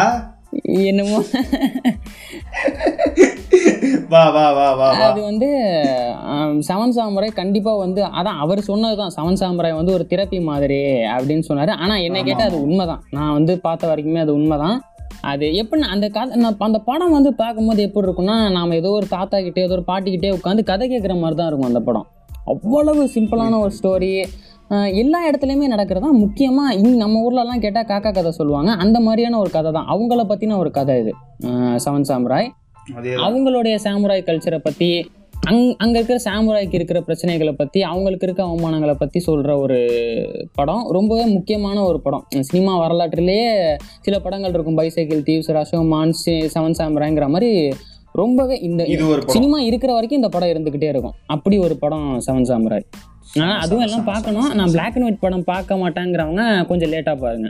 என்னமோ. 0.87 1.19
வா 4.13 4.23
வா 4.35 4.45
வா 4.57 4.67
வா 4.79 4.87
அது 5.09 5.21
வந்து 5.29 5.47
செவன் 6.69 6.95
சாமுராய் 6.97 7.39
கண்டிப்பாக 7.39 7.81
வந்து 7.83 8.01
அதான் 8.19 8.41
அவர் 8.43 8.67
சொன்னது 8.69 8.95
தான் 9.01 9.15
செவன் 9.17 9.39
சாமுராய் 9.41 9.79
வந்து 9.79 9.95
ஒரு 9.97 10.05
தெரப்பி 10.11 10.39
மாதிரி 10.49 10.81
அப்படின்னு 11.15 11.47
சொன்னார். 11.49 11.73
ஆனால் 11.83 12.03
என்னை 12.07 12.23
கேட்டால் 12.23 12.49
அது 12.51 12.59
உண்மைதான். 12.67 13.03
நான் 13.17 13.33
வந்து 13.33 13.55
பார்த்த 13.67 13.93
வரைக்குமே 13.93 14.25
அது 14.25 14.33
உண்மைதான். 14.39 14.77
அது 15.31 15.45
எப்படி 15.61 15.81
அந்த 15.93 16.07
கதை 16.15 16.37
நான் 16.41 16.57
அந்த 16.67 16.79
படம் 16.89 17.15
வந்து 17.17 17.31
பார்க்கும்போது 17.41 17.81
எப்படி 17.87 18.05
இருக்கும்னா 18.07 18.35
நாம் 18.57 18.77
ஏதோ 18.79 18.89
ஒரு 18.99 19.07
தாத்தா 19.13 19.37
கிட்டே 19.45 19.63
ஏதோ 19.67 19.75
ஒரு 19.77 19.85
பாட்டிக்கிட்டே 19.91 20.31
உட்காந்து 20.37 20.63
கதை 20.71 20.85
கேட்குற 20.93 21.13
மாதிரி 21.21 21.37
தான் 21.39 21.49
இருக்கும் 21.51 21.69
அந்த 21.71 21.81
படம். 21.87 22.07
அவ்வளவு 22.53 23.03
சிம்பிளான 23.15 23.59
ஒரு 23.65 23.73
ஸ்டோரி 23.77 24.11
எல்லா 25.01 25.19
இடத்துலையுமே 25.29 25.67
நடக்கிறதா? 25.71 26.09
முக்கியமாக 26.23 26.75
இங் 26.81 26.93
நம்ம 27.01 27.19
ஊர்லலாம் 27.25 27.63
கேட்டால் 27.63 27.89
காக்கா 27.89 28.11
கதை 28.17 28.31
சொல்லுவாங்க. 28.37 28.71
அந்த 28.83 28.97
மாதிரியான 29.07 29.39
ஒரு 29.43 29.51
கதை 29.57 29.71
தான். 29.77 29.89
அவங்கள 29.93 30.21
பற்றின 30.31 30.57
ஒரு 30.63 30.71
கதை 30.77 30.95
இது. 31.01 31.11
Seven 31.85 32.07
samurai. 32.09 32.49
அவங்களுடைய 33.27 33.75
சாமுராய் 33.85 34.27
கல்ச்சரை 34.29 34.59
பற்றி 34.65 34.89
அங் 35.49 35.59
அங்கே 35.83 35.97
இருக்கிற 35.99 36.17
சாமுராய்க்கு 36.25 36.77
இருக்கிற 36.77 36.99
பிரச்சனைகளை 37.07 37.51
பற்றி 37.59 37.79
அவங்களுக்கு 37.89 38.25
இருக்க 38.27 38.41
அவமானங்களை 38.43 38.93
பற்றி 39.01 39.19
சொல்கிற 39.25 39.51
ஒரு 39.63 39.79
படம். 40.57 40.83
ரொம்பவே 40.97 41.25
முக்கியமான 41.33 41.77
ஒரு 41.89 41.99
படம். 42.05 42.23
சினிமா 42.49 42.73
வரலாற்றிலேயே 42.83 43.49
சில 44.05 44.19
படங்கள் 44.19 44.55
இருக்கும். 44.55 44.77
பைசைக்கிள் 44.79 45.21
தீவ்ஸ் 45.27 45.51
ரஷோமான் 45.57 46.13
செவன் 46.55 46.77
சாமுராய்ங்கிற 46.79 47.27
மாதிரி 47.35 47.51
ரொம்பவே 48.21 48.57
இந்த 48.69 48.81
சினிமா 49.35 49.59
இருக்கிற 49.69 49.91
வரைக்கும் 49.93 50.19
இந்த 50.21 50.31
படம் 50.35 50.51
இருந்துக்கிட்டே 50.53 50.89
இருக்கும். 50.93 51.15
அப்படி 51.35 51.57
ஒரு 51.67 51.77
படம் 51.83 52.09
செவன் 52.27 52.49
சாமுராய் 52.51 52.87
ஆனால் 53.43 53.59
அதுவும் 53.63 53.85
எல்லாம் 53.87 54.09
பார்க்கணும். 54.11 54.49
நான் 54.59 54.73
பிளாக் 54.75 54.97
அண்ட் 54.97 55.07
ஒயிட் 55.07 55.23
படம் 55.25 55.47
பார்க்க 55.53 55.81
மாட்டேங்கிறவங்க 55.83 56.43
கொஞ்சம் 56.71 56.91
லேட்டாக 56.95 57.17
பாருங்க. 57.25 57.49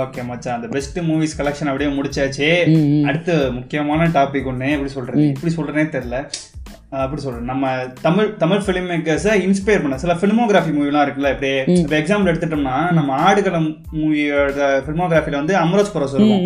ஓகே 0.00 0.20
மச்சான். 0.28 0.56
அந்த 0.58 0.68
பெஸ்ட் 0.74 0.98
மூவிஸ் 1.08 1.38
கலெக்ஷன் 1.38 1.70
அப்படியே 1.70 1.90
முடிச்சாச்சு. 1.96 2.48
அடுத்து 3.08 3.34
முக்கியமான 3.58 4.06
டாபிக் 4.18 4.50
ஒன்று 4.52 4.74
எப்படி 4.76 4.92
சொல்றது? 4.98 5.24
எப்படி 5.34 5.52
சொல்றேனே 5.56 5.86
தெரியல. 5.96 6.20
அஹ் 6.94 7.02
எப்படி 7.02 7.20
சொல்றது? 7.20 7.44
நம்ம 7.44 7.66
தமிழ் 8.02 8.36
தமிழ் 8.36 8.58
ஃபிலிம் 8.58 8.88
மேக்கர்ஸை 8.90 9.32
இன்ஸ்பயர் 9.44 9.82
பண்ண 9.82 9.98
சில 9.98 10.14
ஃபிலிமோகிராஃபி 10.14 10.72
மூவிலாம் 10.72 11.04
இருக்குல்ல 11.04 11.30
இப்படியே 11.30 11.56
இப்போ 11.74 11.96
எக்ஸாம்பிள் 11.96 12.30
எடுத்துட்டோம்னா 12.32 12.92
நம்ம 12.92 13.12
ஆடுகளம் 13.20 13.68
மூவியோட 13.92 14.58
ஃபிலிமோகிராஃபில 14.84 15.30
வந்து 15.32 15.54
அமரோஸ் 15.56 15.94
பரோஸ் 15.94 16.14
இருக்கும். 16.14 16.44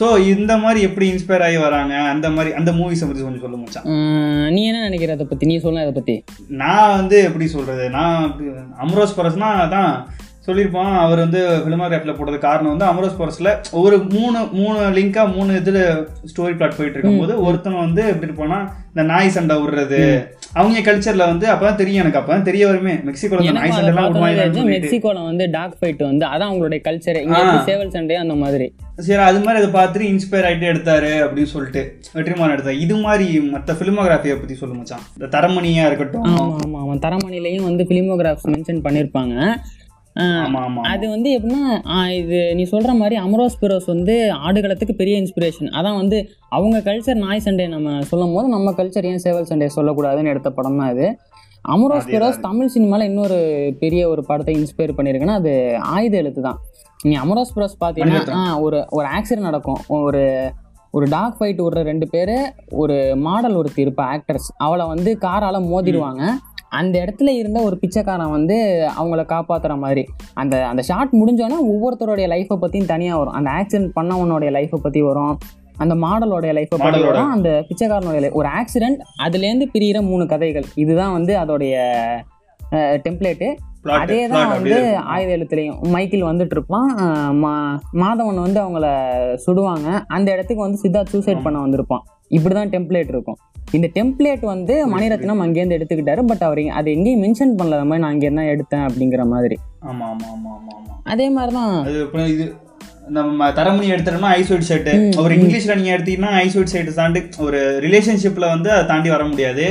ஸோ 0.00 0.06
இந்த 0.26 0.56
மாதிரி 0.56 0.80
எப்படி 0.82 1.12
இன்ஸ்பயர் 1.12 1.42
ஆகி 1.42 1.56
வராங்க? 1.56 1.94
அந்த 2.10 2.30
மாதிரி 2.30 2.54
அந்த 2.54 2.72
மூவிஸை 2.72 3.06
பற்றி 3.06 3.22
கொஞ்சம் 3.22 3.40
சொல்ல 3.40 3.56
மச்சான். 3.56 3.86
நீ 4.50 4.66
என்ன 4.66 4.82
நினைக்கிற 4.82 5.12
அதை 5.12 5.26
பற்றி 5.26 5.46
நீ 5.46 5.58
சொல்ல 5.58 5.80
அதை 5.80 5.92
பற்றி 5.92 6.14
நான் 6.62 6.96
வந்து 6.96 7.22
எப்படி 7.22 7.46
சொல்றது? 7.46 7.90
நான் 7.90 8.18
அப்படி- 8.26 8.54
அமரோஸ் 8.82 9.16
பரஸ்னா 9.16 9.48
அதான் 9.64 9.92
சொல்லியிருப்பான் 10.50 10.92
அவர் 11.04 11.24
வந்து 11.24 11.42
ஃபிலிமோகிராஃபில் 11.64 12.16
போட்டது 12.18 12.40
காரணம் 12.48 12.72
வந்து 12.74 12.88
அமரோஸ் 12.90 13.20
பரஸில் 13.20 13.50
ஒரு 13.82 13.98
மூணு 14.14 14.40
மூணு 14.58 14.78
லிங்கா 14.98 15.24
மூணு 15.36 15.56
இதில் 15.62 15.82
ஸ்டோரி 16.32 16.54
பிளாட் 16.58 16.78
போயிட்டு 16.78 16.96
இருக்கும்போது 16.98 17.34
ஒருத்தன் 17.46 17.82
வந்து 17.86 18.04
எப்படி 18.12 18.28
இருப்பான்னா 18.30 18.60
இந்த 18.92 19.02
நாய் 19.10 19.28
சண்டை 19.34 19.54
விடுறது. 19.56 19.98
அவங்க 20.58 20.78
கல்ச்சர்ல 20.86 21.24
வந்து 21.32 21.46
அப்பதான் 21.52 21.78
தெரியும் 21.80 22.02
எனக்கு. 22.02 22.18
அப்பதான் 22.20 22.46
தெரிய 22.48 22.62
வருமே 22.68 22.94
மெக்சிகோல 23.08 23.40
நாய் 23.40 23.50
எனக்கு 23.50 23.76
சண்டை 23.76 23.90
எல்லாம் 23.92 24.08
விடுவாங்க 24.08 24.64
மெக்சிகோல 24.70 25.20
வந்து 25.28 25.44
டாக் 25.56 25.76
ஃபைட் 25.80 26.02
வந்து 26.08 26.24
அதான் 26.30 26.48
அவங்களுடைய 26.50 26.80
கல்ச்சர் 26.86 27.18
சேவல் 27.68 27.92
சண்டை 27.96 28.16
அந்த 28.22 28.34
மாதிரி. 28.42 28.66
சரி 29.08 29.22
அது 29.28 29.40
மாதிரி 29.44 29.60
அதை 29.60 29.68
பார்த்துட்டு 29.76 30.08
இன்ஸ்பயர் 30.12 30.46
ஆயிட்டு 30.48 30.70
எடுத்தாரு 30.72 31.12
அப்படின்னு 31.26 31.52
சொல்லிட்டு 31.54 31.82
வெற்றிமாறன் 32.16 32.54
எடுத்தாரு. 32.56 32.80
இது 32.86 32.96
மாதிரி 33.06 33.26
மற்ற 33.54 33.76
ஃபிலிமோகிராஃபியை 33.78 34.36
பத்தி 34.40 34.56
சொல்லு 34.62 34.76
மச்சான். 34.80 35.04
இந்த 35.18 35.28
தரமணியா 35.36 35.84
இருக்கட்டும். 35.90 36.26
ஆமா 36.30 36.42
ஆமா 36.64 36.80
ஆமா. 36.84 36.96
தரமணிலையும் 37.06 37.68
வந்து 37.68 37.84
பிலிமோகிராஃப்ஸ் 37.92 38.50
மென்ஷன் 38.54 38.84
பண்ணியிருப்பாங்க 38.86 39.36
அது 40.92 41.04
வந்து 41.08 41.30
எப்படின்னா 41.36 41.62
இது 42.20 42.38
நீ 42.54 42.64
சொல்ற 42.72 42.92
மாதிரி 42.96 43.16
அமரோஸ் 43.24 43.58
பிரோஸ் 43.62 43.86
வந்து 43.86 44.14
ஆடுகளத்துக்கு 44.46 44.94
பெரிய 45.00 45.16
இன்ஸ்பிரேஷன் 45.22 45.70
அதான் 45.78 45.98
வந்து 46.02 46.18
அவங்க 46.48 46.78
கல்ச்சர் 46.88 47.22
நாய் 47.26 47.44
சண்டே 47.46 47.66
நம்ம 47.68 47.98
சொல்லும் 48.02 48.34
போது 48.36 48.48
நம்ம 48.48 48.74
கல்ச்சர் 48.78 49.08
ஏன் 49.12 49.22
சேவல் 49.26 49.50
சண்டே 49.50 49.68
சொல்லக்கூடாதுன்னு 49.76 50.32
எடுத்த 50.34 50.50
படம் 50.50 50.80
தான் 50.82 50.92
இது 50.94 51.08
அமரோஸ். 51.64 52.06
பிரோஸ் 52.12 52.44
தமிழ் 52.46 52.72
சினிமாவில் 52.74 53.08
இன்னொரு 53.08 53.38
பெரிய 53.78 54.02
ஒரு 54.08 54.22
படத்தை 54.28 54.52
இன்ஸ்பயர் 54.58 54.96
பண்ணியிருக்குன்னா 54.98 55.38
அது 55.40 55.52
ஆயுத 55.94 56.16
எழுத்து 56.16 56.42
தான் 56.48 56.58
நீ 57.04 57.12
அமரோஸ் 57.16 57.54
பிரோஸ் 57.56 57.76
பார்த்தீங்கன்னா 57.84 58.44
ஒரு 58.64 58.78
ஒரு 58.90 59.06
ஆக்சிடென்ட் 59.16 59.48
நடக்கும். 59.50 59.80
ஒரு 60.00 60.22
ஒரு 60.94 61.06
டாக் 61.06 61.36
ஃபைட் 61.38 61.60
விடுற 61.64 61.80
ரெண்டு 61.82 62.06
பேர் 62.08 62.32
ஒரு 62.82 62.94
மாடல் 63.26 63.58
ஒருத்தி 63.60 63.84
இருப்பா 63.84 64.04
ஆக்டர்ஸ் 64.14 64.48
அவளை 64.56 64.84
வந்து 64.86 65.10
காரால் 65.24 65.66
மோதிடுவாங்க. 65.72 66.22
அந்த 66.78 66.94
இடத்துல 67.04 67.30
இருந்த 67.40 67.58
ஒரு 67.68 67.76
பிச்சைக்காரன் 67.82 68.34
வந்து 68.36 68.56
அவங்கள 69.00 69.22
காப்பாத்துற 69.32 69.74
மாதிரி. 69.84 70.02
அந்த 70.42 70.54
அந்த 70.70 70.82
ஷாட் 70.88 71.14
முடிஞ்சோடனே 71.20 71.58
ஒவ்வொருத்தருடைய 71.72 72.26
லைஃப்பை 72.34 72.56
பற்றியும் 72.64 72.90
தனியாக 72.92 73.18
வரும். 73.20 73.36
அந்த 73.38 73.50
ஆக்சிடென்ட் 73.58 73.90
பண்ணவனுடைய 73.98 74.50
லைஃப்பை 74.58 74.80
பற்றி 74.84 75.02
வரும். 75.08 75.34
அந்த 75.82 75.94
மாடலோடைய 76.04 76.52
லைஃப்பை 76.58 76.78
பற்றி. 76.82 77.00
வரும். 77.06 77.32
அந்த 77.36 77.50
பிச்சைக்காரனுடைய 77.68 78.20
life. 78.24 78.36
ஒரு 78.40 78.48
ஆக்சிடென்ட் 78.58 79.00
அதுலேருந்து 79.26 79.66
பிரியிற 79.74 80.00
மூணு 80.10 80.26
கதைகள். 80.32 80.68
இதுதான் 80.84 81.14
வந்து 81.16 81.34
அதோடைய 81.42 81.74
டெம்ப்ளேட்டு 83.06 83.48
அதே 83.98 84.20
தான் 84.32 84.50
வந்து. 84.54 84.78
ஆயுத 85.12 85.30
எழுத்துலையும் 85.36 85.78
மைக்கேல் 85.94 86.28
வந்துட்டு 86.30 86.54
இருப்பான். 86.56 86.88
மாதவன் 88.02 88.44
வந்து 88.46 88.60
அவங்கள 88.64 88.86
சுடுவாங்க. 89.46 89.88
அந்த 90.16 90.28
இடத்துக்கு 90.34 90.64
வந்து 90.66 90.82
சித்தார்த் 90.82 91.12
சூசைட் 91.14 91.44
பண்ண 91.46 91.58
வந்திருப்பான். 91.66 92.04
இப்படிதான் 92.30 92.70
டெம்ப்ளேட் 92.70 93.08
இருக்கும். 93.08 93.38
இந்த 93.72 93.90
டெம்ப்ளேட் 93.94 94.40
வந்து 94.40 94.86
மணிரத்னம் 94.86 95.42
அங்கேருந்து 95.44 95.76
எடுத்துக்கிட்டாரு 95.78 96.26
பட் 96.26 96.42
அவர் 96.42 96.68
அது 96.70 96.90
எங்கேயும் 96.92 97.22
மென்ஷன் 97.22 97.56
பண்ணல 97.58 97.84
மாதிரி 97.84 97.98
நான் 97.98 98.12
இங்கே 98.12 98.28
தான் 98.30 98.50
எடுத்தேன் 98.54 98.86
அப்படிங்கிற 98.88 99.26
மாதிரி. 99.26 99.56
ஆமா 99.80 100.04
ஆமா 100.06 100.26
ஆமா 100.32 100.50
ஆமா 100.50 100.72
ஆமா. 100.76 100.96
அதே 101.04 101.30
மாதிரி 101.30 101.52
தான் 101.52 101.74
நம்ம 103.10 103.46
தரமணி 103.50 103.86
எடுத்துட்டோம்னா 103.92 104.30
ஐசோட் 104.38 104.66
செட் 104.66 104.88
ம், 104.94 105.04
ஒரு 105.22 105.32
இங்கிலீஷ்ல 105.36 105.76
நீங்க 105.76 105.92
எடுத்தீங்கன்னா 105.94 106.32
ஐசோட் 106.40 106.70
செட் 106.72 106.90
தாண்டி 106.94 107.20
ஒரு 107.38 107.60
ரிலேஷன்ஷிப்ல 107.84 108.44
வந்து 108.52 108.68
அதை 108.72 108.84
தாண்டி 108.86 109.08
வர 109.10 109.24
முடியாது. 109.24 109.64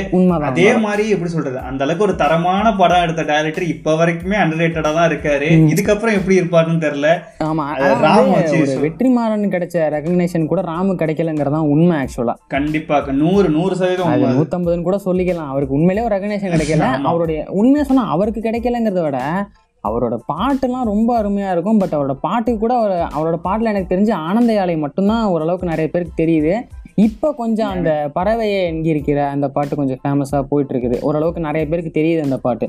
அதே 0.48 0.66
மாதிரி 0.84 1.04
எப்படி 1.14 1.30
சொல்றது? 1.30 1.58
அந்த 1.68 1.84
அளவுக்கு 1.84 2.06
ஒரு 2.06 2.16
தரமான 2.16 2.72
படம் 2.74 3.02
எடுத்த 3.02 3.24
டைரக்டர் 3.30 3.66
இப்ப 3.66 3.94
வரைக்குமே 3.94 4.36
அண்டர்ரேட்டடா 4.42 4.92
தான் 4.92 5.08
இருக்காரு. 5.10 5.48
இதுக்கப்புறம் 5.72 6.16
எப்படி 6.18 6.38
இருப்பாருன்னு 6.40 6.84
தெரியல. 6.86 7.10
ஆமா 7.46 7.66
ராம் 8.04 8.32
சொல். 8.52 8.74
வெற்றிமாறன் 8.84 9.54
கிடைச்ச 9.54 9.86
ரெகக்னேஷன் 9.96 10.50
கூட 10.52 10.60
ராமு 10.70 10.94
கிடைக்கலங்கிறதான் 11.02 11.70
உண்மை 11.74 11.96
ஆக்சுவலா 12.02 12.36
கண்டிப்பா 12.48 12.98
நூறு 13.22 13.48
நூறு 13.50 13.74
சதவீதம். 13.76 14.36
நூத்தம்பதுன்னு 14.36 14.88
கூட 14.88 15.00
சொல்லிக்கலாம். 15.06 15.50
அவருக்கு 15.54 15.78
உண்மையிலே 15.78 16.06
ஒரு 16.08 16.16
ரெகனேஷன் 16.16 16.54
கிடைக்கல. 16.56 16.86
அவருடைய 17.10 17.40
உண்மையா 17.60 17.86
சொன்னா 17.90 18.06
அவருக்கு 18.16 18.40
கிடைக்கலங்கிறத 18.40 19.02
விட 19.02 19.18
அவரோட 19.88 20.16
பாட்டுலாம் 20.32 20.90
ரொம்ப 20.92 21.10
அருமையா 21.20 21.50
இருக்கும். 21.54 21.78
பட் 21.78 21.94
அவரோட 21.96 22.16
பாட்டுக்கு 22.26 22.60
கூட 22.64 22.74
அவர் 22.80 22.94
அவரோட 23.16 23.38
பாட்டுல 23.46 23.72
எனக்கு 23.72 23.94
தெரிஞ்சு 23.94 24.12
ஆனந்த 24.26 24.52
யாழை 24.52 24.76
மட்டும்தான் 24.84 25.24
ஓரளவுக்கு 25.34 25.72
நிறைய 25.72 25.88
பேருக்கு 25.94 26.22
தெரியுது. 26.22 26.54
இப்போ 27.06 27.28
கொஞ்சம் 27.32 27.72
அந்த 27.74 27.90
பறவையை 28.14 28.60
எங்கிருக்கிற 28.70 29.18
அந்த 29.34 29.48
பாட்டு 29.56 29.80
கொஞ்சம் 29.80 30.00
ஃபேமஸாக 30.04 30.48
போயிட்டு 30.52 30.74
இருக்குது 30.74 30.96
ஓரளவுக்கு 31.08 31.46
நிறைய 31.48 31.64
பேருக்கு 31.68 31.98
தெரியுது 32.00 32.26
அந்த 32.28 32.38
பாட்டு. 32.46 32.68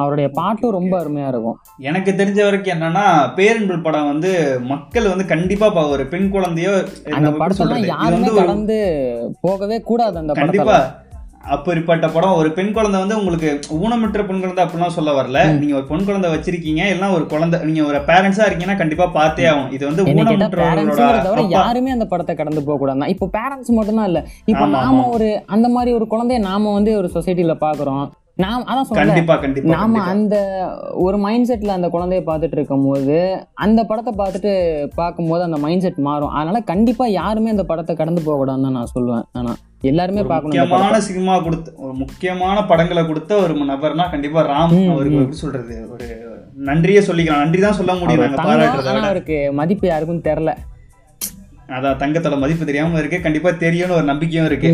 அவருடைய 0.00 0.28
பாட்டும் 0.36 0.74
ரொம்ப 0.76 0.92
அருமையா 1.00 1.28
இருக்கும். 1.32 1.56
எனக்கு 1.88 2.10
தெரிஞ்ச 2.10 2.38
வரைக்கும் 2.44 2.74
என்னன்னா 2.74 3.04
பேரன்பல் 3.38 3.82
படம் 3.86 4.08
வந்து 4.10 4.30
மக்கள் 4.72 5.10
வந்து 5.12 5.26
கண்டிப்பா 5.32 5.68
ஒரு 5.94 6.04
பெண் 6.12 6.30
குழந்தையோ 6.34 6.72
அந்த 7.18 7.30
படத்தெல்லாம் 7.40 7.86
யாருமே 7.94 8.30
கடந்து 8.40 8.78
போகவே 9.40 9.78
கூடாது 9.90 10.18
அந்த 10.22 10.34
படத்துல 10.40 10.76
அப்படிப்பட்ட 11.40 12.06
படம் 12.08 12.38
ஒரு 12.38 12.48
பெண் 12.56 12.72
குழந்தை 12.72 12.98
வந்து 13.00 13.16
உங்களுக்கு 13.18 13.50
ஊனமுற்ற 13.76 14.20
பெண் 14.26 14.40
குழந்தை 14.42 14.62
அப்படிலாம் 14.64 14.94
சொல்ல 14.96 15.10
வரல. 15.18 15.38
நீங்க 15.54 15.74
ஒரு 15.78 15.86
பெண் 15.86 16.04
குழந்தை 16.04 16.28
வச்சிருக்கீங்க 16.32 16.82
எல்லாம் 16.94 17.14
ஒரு 17.16 17.24
குழந்தை 17.26 17.58
நீங்க 17.68 17.82
ஒரு 17.86 17.98
பேரண்ட்ஸா 18.08 18.46
இருக்கீங்கன்னா 18.46 18.80
கண்டிப்பா 18.80 19.06
பார்த்தே 19.14 19.46
ஆகும் 19.52 19.70
இது 19.76 19.88
வந்து 19.88 20.04
ஊனமுற்றவர்களோட. 20.06 21.44
யாருமே 21.56 21.94
அந்த 21.96 22.06
படத்தை 22.12 22.34
கடந்து 22.36 22.62
போக 22.66 22.78
கூடாது 22.78 23.10
இப்போ 23.14 23.28
பேரண்ட்ஸ் 23.36 23.76
மட்டும் 23.78 24.00
தான் 24.00 24.08
இல்ல. 24.10 24.22
இப்போ 24.46 24.64
நாம. 24.74 25.04
ஒரு 25.14 25.28
அந்த 25.56 25.68
மாதிரி 25.68 25.92
ஒரு 25.98 26.08
குழந்தைய 26.12 26.40
நாம 26.46 26.72
வந்து 26.74 26.92
ஒரு 27.00 27.10
சொசைட்டில 27.16 27.56
பாக்குறோம் 27.64 28.04
நாம் 28.38 28.66
அதான் 28.70 28.98
கண்டிப்பா 28.98 29.34
நாம. 29.72 30.02
அந்த 30.12 30.34
ஒரு 31.04 31.16
மைண்ட் 31.24 31.48
செட்ல 31.48 31.72
அந்த 31.78 31.88
குழந்தைய 31.88 32.22
பார்த்துட்டு 32.28 32.56
இருக்கும்போது 32.58 33.16
அந்த 33.64 33.80
படத்தை 33.84 34.14
பார்த்துட்டு 34.20 34.52
பார்க்கும்போது 34.94 35.42
அந்த 35.48 35.58
மைண்ட் 35.64 35.84
செட் 35.86 36.06
மாறும். 36.08 36.34
அதனால 36.36 36.60
கண்டிப்பா 36.70 37.06
யாருமே 37.18 37.54
அந்த 37.56 37.66
படத்தை 37.70 37.94
கடந்து 37.96 38.22
போக 38.22 38.38
கூடாதுன்னு 38.38 38.68
தான் 38.68 38.78
நான் 38.78 38.94
சொல்லுவேன் 38.94 39.26
ஆனா 39.40 39.52
எல்லாருமே. 39.88 40.22
முக்கியமான 40.46 40.94
சினிமா 41.06 41.34
கொடுத்த 41.44 41.72
ஒரு 41.84 41.92
முக்கியமான 42.00 42.56
படங்களை 42.70 43.02
கொடுத்த 43.10 43.32
ஒரு 43.44 43.54
நபர்னா 43.70 44.06
கண்டிப்பா 44.14 44.40
ராம் 44.50 44.74
அவருக்கு. 44.94 45.20
எப்படி 45.22 45.38
சொல்றது? 45.44 45.76
ஒரு 45.94 46.08
நன்றியே 46.68 47.02
சொல்லிக்கலாம். 47.06 47.44
நன்றி 47.44 47.60
தான் 47.66 47.78
சொல்ல 47.78 47.94
முடியும் 48.00 48.36
அவருக்கு 49.06 49.38
மதிப்பு 49.60 49.88
யாருக்கும் 49.92 50.26
தெரியல 50.28 50.54
அதான் 51.76 51.98
தங்கத்தோட 52.02 52.36
மதிப்பு 52.42 52.64
தெரியாம 52.68 52.98
இருக்கு 53.00 53.18
கண்டிப்பா 53.24 53.50
தெரியும்னு 53.64 53.96
ஒரு 53.98 54.06
நம்பிக்கையும் 54.10 54.48
இருக்கு. 54.50 54.70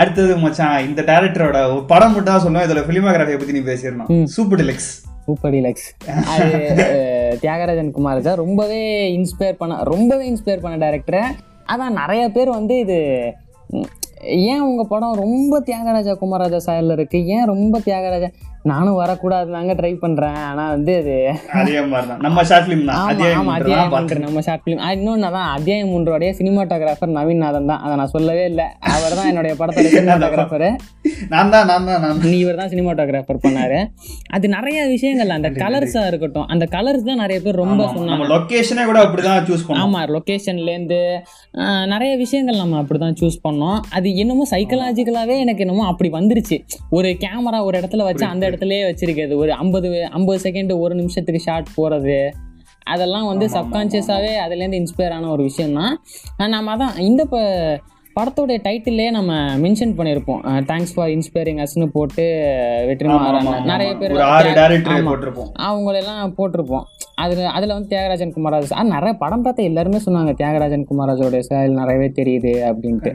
அடுத்தது 0.00 0.34
மச்சான் 0.42 0.84
இந்த 0.88 1.00
டேரக்டரோட 1.08 1.60
ஒரு 1.72 1.82
படம் 1.92 2.14
மட்டும் 2.14 2.32
தான் 2.32 2.44
சொல்லுவேன் 2.44 2.66
இதுல 2.68 2.82
பிலிமோகிராஃபியை 2.88 3.38
பத்தி 3.40 3.56
நீ 3.56 3.62
பேசிடணும். 3.70 4.10
சூப்பர் 4.34 4.60
டிலக்ஸ் 4.62 4.90
சூப்பர் 5.26 5.54
டிலக்ஸ் 5.54 5.86
அது 6.32 6.58
தியாகராஜன் 7.44 7.94
குமார் 7.96 8.26
தான் 8.28 8.40
ரொம்பவே 8.44 8.82
இன்ஸ்பயர் 9.18 9.58
பண்ண 9.62 9.78
ரொம்பவே 9.92 10.26
இன்ஸ்பயர் 10.32 10.62
பண்ண 10.66 10.76
டேரக்டரை 10.84 11.22
அதான் 11.72 11.98
நிறைய 12.00 12.24
பேர் 12.36 12.50
வந்து 12.58 12.76
இது 12.84 12.98
ஏன் 14.22 14.60
உங்க 14.60 14.84
படம் 14.84 15.14
ரொம்ப 15.14 15.60
தியாகராஜா 15.60 16.16
குமாரராஜா 16.20 16.60
சாயல்ல 16.66 16.92
இருக்கு? 16.92 17.26
ஏன் 17.26 17.44
ரொம்ப 17.44 17.78
தியாகராஜா 17.78 18.28
நானும் 18.70 18.98
வரக்கூடாது 19.00 19.48
தாங்க 19.56 19.72
ட்ரை 19.78 19.90
பண்றேன். 20.04 20.38
ஆனா 20.50 20.64
வந்து 20.74 20.92
அது 21.00 21.14
அதே 21.60 21.80
மாதிரி 21.90 22.06
தான் 22.10 22.22
நம்ம 22.26 22.44
ஷார்ட் 22.48 22.66
ஃபிலிம் 22.66 22.84
தான். 22.88 22.96
ஆமா 23.40 23.54
அத்தியாயம் 23.58 23.94
ஒன்று 23.98 24.18
நம்ம 24.26 24.42
ஷார்ட் 24.46 24.62
ஃபிலிம் 24.64 24.82
இன்னொன்று 24.96 25.28
தான் 25.36 25.48
அத்தியாயம் 25.56 25.92
ஒன்றோடைய 25.96 26.30
சினிமாட்டோகிராஃபர் 26.38 27.12
நவீன் 27.18 27.42
நாதன் 27.44 27.70
தான். 27.70 27.82
அதை 27.84 27.94
நான் 28.00 28.12
சொல்லவே 28.16 28.44
இல்லை. 28.52 28.66
அவர் 28.94 29.16
தான் 29.18 29.28
என்னுடைய 29.32 29.54
படத்தோட 29.60 29.90
சினிமாட்டோகிராஃபர் 29.96 30.66
நான் 31.32 31.52
தான் 31.54 31.66
நான் 31.70 31.86
தான். 31.88 32.16
நீ 32.30 32.36
இவர் 32.44 32.60
தான் 32.60 32.70
சினிமாட்டோகிராஃபர் 32.72 33.40
பண்ணாரு. 33.44 33.78
அது 34.36 34.46
நிறைய 34.56 34.78
விஷயங்கள் 34.94 35.34
அந்த 35.36 35.50
கலர்ஸா 35.62 36.02
இருக்கட்டும். 36.10 36.48
அந்த 36.54 36.64
கலர்ஸ் 36.74 37.06
தான் 37.10 37.22
நிறைய 37.24 37.38
பேர் 37.44 37.60
ரொம்ப 37.64 37.82
சொன்னாங்க. 37.96 38.26
லொகேஷனே 38.34 38.86
கூட 38.90 38.98
அப்படிதான் 39.06 39.46
சூஸ் 39.50 39.64
பண்ணோம். 39.68 39.84
ஆமா 39.84 40.02
லொக்கேஷன்லேருந்து 40.16 41.00
நிறைய 41.94 42.12
விஷயங்கள் 42.24 42.60
நம்ம 42.62 42.80
அப்படிதான் 42.82 43.16
சூஸ் 43.22 43.38
பண்ணோம். 43.46 43.78
அது 43.98 44.08
என்னமோ 44.24 44.46
சைக்கலாஜிக்கலாவே 44.54 45.36
எனக்கு 45.44 45.64
என்னமோ 45.66 45.86
அப்படி 45.92 46.10
வந்துருச்சு. 46.18 46.58
ஒரு 46.98 47.08
கேமரா 47.24 47.60
ஒரு 47.68 47.76
இடத்துல 47.82 48.04
வச்சு 48.10 48.26
அந்த 48.32 48.44
இடத்துலயே 48.56 48.84
வச்சிருக்கிறது. 48.90 49.36
ஒரு 49.36 49.52
ஐம்பது 49.52 49.88
ஐம்பது 50.18 50.50
செகண்ட் 50.50 50.78
ஒரு 50.78 50.94
நிமிஷத்துக்கு 50.94 51.46
ஷாட் 51.48 51.76
போறது. 51.80 52.18
அதெல்லாம் 52.94 53.26
வந்து 53.26 53.46
சப்கான்சியஸாகவே 53.46 54.32
அதுலேருந்து 54.44 54.80
இன்ஸ்பயர் 54.80 55.14
ஆன 55.14 55.30
ஒரு 55.34 55.42
விஷயம் 55.42 55.76
தான் 55.78 56.50
நம்ம 56.54 56.74
அதான் 56.76 56.98
இந்த 57.08 57.22
இப்போ 57.22 57.40
படத்தோடைய 58.18 58.58
டைட்டிலே 58.66 59.06
நம்ம 59.16 59.32
மென்ஷன் 59.62 59.92
பண்ணியிருப்போம் 59.96 60.42
தேங்க்ஸ் 60.68 60.92
ஃபார் 60.94 61.10
இன்ஸ்பைரிங் 61.14 61.58
அஸ்னு 61.64 61.86
போட்டு 61.86 62.24
வெற்றிமாறன். 62.90 63.48
நிறைய 63.70 63.90
பேர் 63.96 64.14
அவங்களெல்லாம் 65.66 66.32
போட்டிருப்போம். 66.38 66.86
அதில் 67.24 67.52
அதில் 67.56 67.74
வந்து 67.74 67.90
தியாகராஜன் 67.92 68.32
குமாராஜ் 68.36 68.72
ஆ 68.78 68.82
நிறைய 68.82 69.12
படம் 69.22 69.44
பார்த்த 69.46 69.68
எல்லாருமே 69.70 70.00
சொன்னாங்க 70.06 70.34
தியாகராஜன் 70.40 70.86
குமாராஜோடைய 70.90 71.42
ஸ்டைல் 71.48 71.78
நிறையவே 71.80 72.08
தெரியுது 72.20 72.54
அப்படின்ட்டு. 72.70 73.12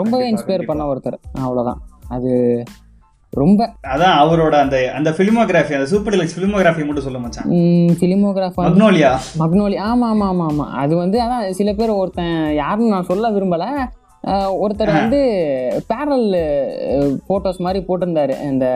ரொம்பவே 0.00 0.28
இன்ஸ்பயர். 0.32 0.68
பண்ண 0.70 0.86
ஒருத்தர். 0.92 1.18
அவ்வளோதான் 1.44 1.80
அது 2.16 2.32
ரொம்ப. 3.32 3.62
அதான் 3.94 4.14
அவரோட 4.20 4.54
அந்த 4.64 4.76
அந்த 4.94 5.10
ஃபிலிமோகிராஃபி 5.16 5.74
அந்த 5.78 5.86
சூப்பர் 5.86 6.14
டிலக்ஸ் 6.14 6.34
ஃபிலிமோகிராஃபி 6.36 6.84
மட்டும் 6.86 7.06
சொல்ல 7.06 7.18
மச்சான். 7.18 7.48
ஃபிலிமோகிராஃபர் 8.00 8.66
மக்னோலியா 8.68 9.10
மக்னோலி 9.42 9.76
ஆமாம் 9.88 10.10
ஆமாம் 10.10 10.28
ஆமாம் 10.28 10.48
ஆமாம் 10.50 10.72
அது 10.82 10.94
வந்து 10.96 11.18
அதான் 11.24 11.44
சில 11.50 11.72
பேர் 11.72 11.98
ஒருத்தன் 12.00 12.54
யாருன்னு 12.62 12.94
நான் 12.94 13.10
சொல்ல 13.12 13.30
விரும்பலை. 13.36 13.68
ஒருத்தர் 14.62 14.90
வந்து 15.00 15.18
பேரல் 15.90 16.26
ஃபோட்டோஸ் 17.26 17.64
மாதிரி 17.66 17.80
போட்டிருந்தாரு. 17.88 18.34
இந்த 18.52 18.66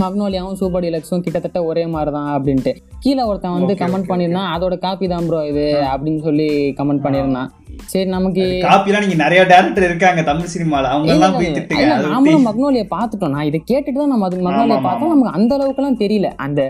மக்னோலியாவும் 0.00 0.58
சூப்பர் 0.58 0.82
டிலக்ஸும் 0.84 1.22
கிட்டத்தட்ட 1.24 1.58
ஒரே 1.70 1.82
மாதிரி 1.94 2.10
தான் 2.16 2.28
அப்படின்ட்டு. 2.34 2.72
கீழே 3.04 3.22
ஒருத்தன் 3.30 3.56
வந்து 3.56 3.74
கமெண்ட் 3.80 4.08
பண்ணியிருந்தான் 4.10 4.52
அதோட 4.54 4.74
காப்பி 4.84 5.06
தான் 5.12 5.26
ப்ரோ 5.28 5.40
இது 5.50 5.64
அப்படின்னு 5.90 6.20
சொல்லி 6.26 6.46
கமெண்ட் 6.78 7.02
பண்ணியிருந்தான். 7.04 7.50
சரி 7.92 8.08
நமக்கு 8.14 8.44
காப்பிலாம் 8.64 9.04
நீங்க 9.04 9.18
நிறைய 9.24 9.42
டேரக்டர் 9.52 9.86
இருக்காங்க 9.88 10.22
தமிழ் 10.30 10.52
சினிமால 10.54 10.90
அவங்க 10.94 11.12
எல்லாம் 11.14 11.36
போய். 11.36 11.52
திட்டுங்க. 11.58 11.86
நாமளும் 12.14 12.46
மக்னோலியை 12.48 12.86
பார்த்துட்டோம். 12.96 13.34
நான் 13.36 13.48
இதை 13.50 13.60
கேட்டுட்டு 13.70 14.00
தான் 14.02 14.12
நம்ம 14.14 14.28
அது 14.30 14.44
மக்னோலியை 14.48 14.80
பார்த்தோம். 14.88 15.12
நமக்கு 15.14 15.36
அந்த 15.38 15.52
அளவுக்குலாம் 15.58 16.00
தெரியல. 16.04 16.30
அந்த 16.46 16.60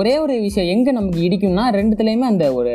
ஒரே 0.00 0.14
ஒரு 0.24 0.36
விஷயம் 0.48 0.72
எங்க 0.76 0.92
நமக்கு 0.98 1.20
இடிக்கும்னா 1.28 1.66
ரெண்டுத்துலயுமே 1.78 2.28
அந்த 2.32 2.46
ஒரு 2.60 2.74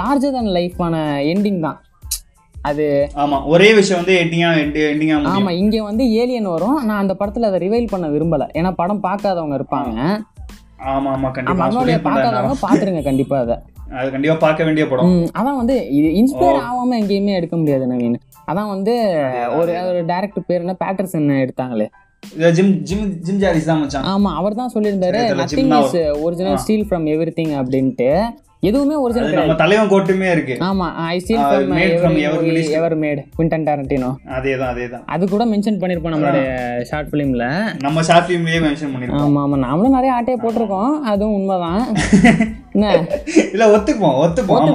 லார்ஜர் 0.00 0.34
than 0.34 0.46
லைஃபான 0.56 0.96
எண்டிங் 1.32 1.64
தான். 1.64 1.78
அது 2.64 2.84
ஆமா 3.22 3.38
ஒரே 3.44 3.68
விஷயம் 3.78 4.00
வந்து 4.00 4.14
எண்டிங்கா 4.20 4.50
எண்டிங்கா 4.62 5.16
ஆமா 5.32 5.50
இங்க 5.62 5.76
வந்து 5.88 6.04
ஏலியன் 6.20 6.52
வரும். 6.54 6.78
நான் 6.88 7.02
அந்த 7.02 7.14
படத்துல 7.20 7.48
அதை 7.50 7.58
ரிவைல் 7.64 7.92
பண்ண 7.92 8.06
விரும்பல. 8.14 8.44
ஏன்னா 8.58 8.70
படம் 8.80 9.02
பார்க்காதவங்க 9.06 9.56
இருப்பாங்க. 9.58 9.96
ஆமா. 10.92 11.10
ஆமா 11.14 11.28
கண்டிப்பா. 11.30 11.66
பார்க்காதவங்க 12.06 12.56
பாத்துருங்க 12.64 13.02
கண்டிப்பா 13.08 13.36
அதை. 13.44 13.56
அது. 13.98 14.08
கண்டிப்பா 14.14 14.36
பார்க்க 14.44 14.66
வேண்டிய 14.68 14.84
படம். 14.90 15.12
அதான் 15.38 15.58
வந்து 15.60 15.74
இது 15.98 16.08
இன்ஸ்பயர் 16.20 16.60
ஆகாம 16.62 16.96
எங்கேயுமே 17.02 17.34
எடுக்க 17.40 17.56
முடியாது 17.56 17.84
நவீன். 17.90 18.16
அதான் 18.50 18.72
வந்து 18.74 18.94
ஒரு 19.58 19.72
ஒரு 19.90 20.00
டேரக்டர் 20.12 20.48
பேர் 20.48 20.64
என்ன? 20.64 20.76
பேட்டர்சன் 20.82 21.28
எடுத்தாங்களே. 21.44 21.86
ஜிம் 22.56 22.72
ஜிம் 22.88 23.06
ஜிம் 23.26 23.40
ஜாரிஸ் 23.42 23.68
தான் 23.70 23.80
மச்சான். 23.80 24.06
ஆமா 24.12 24.30
அவர் 24.40 24.58
தான் 24.60 24.72
சொல்லியிருந்தாரு 24.74 25.20
nothing 25.40 25.72
is 25.80 25.96
original 26.26 26.60
steal 26.62 26.86
from 26.88 27.06
everything 27.38 27.54
அப்படின்ட்டு. 27.60 28.08
எதுவுமே 28.64 28.94
ஒரிஜினல் 28.94 29.32
நம்ம 29.32 29.54
தலைவன் 29.54 29.90
கோட்டுமே 29.90 30.30
இருக்கு. 30.30 30.54
ஆமா 30.60 30.86
I 31.04 31.16
Ah, 31.28 31.40
from. 31.40 32.70
Ever 32.70 32.98
made 32.98 33.20
Quentin 33.36 33.66
Tarantino 33.66 34.10
அதேதான் 34.28 34.70
அதேதான். 34.72 35.02
அது 35.06 35.28
கூட 35.28 35.44
மென்ஷன் 35.44 35.80
பண்ணிருப்போம் 35.80 36.14
நம்மளுடைய 36.14 36.46
ஷார்ட் 36.82 37.12
ஃபிலிம்ல 37.12 37.46
நம்ம 37.80 38.02
ஷார்ட் 38.02 38.28
ஃபிலிம்லயே 38.28 38.60
மென்ஷன் 38.66 38.92
பண்ணிருக்கோம் 38.94 39.24
ஆமா 39.24 39.42
ஆமா. 39.44 39.58
நாமளும் 39.64 39.96
நிறைய 39.96 40.12
ஆட்டையை 40.12 40.38
போட்டிருக்கோம். 40.42 40.92
அதுவும் 41.04 41.34
உண்மைதான். 41.34 41.82
என்ன? 42.72 42.86
இல்ல 43.52 43.76
ஒத்துக்குவோம் 43.76 44.14
ஆமா, 44.14 44.22
ஒத்துக்கிறோம். 44.24 44.74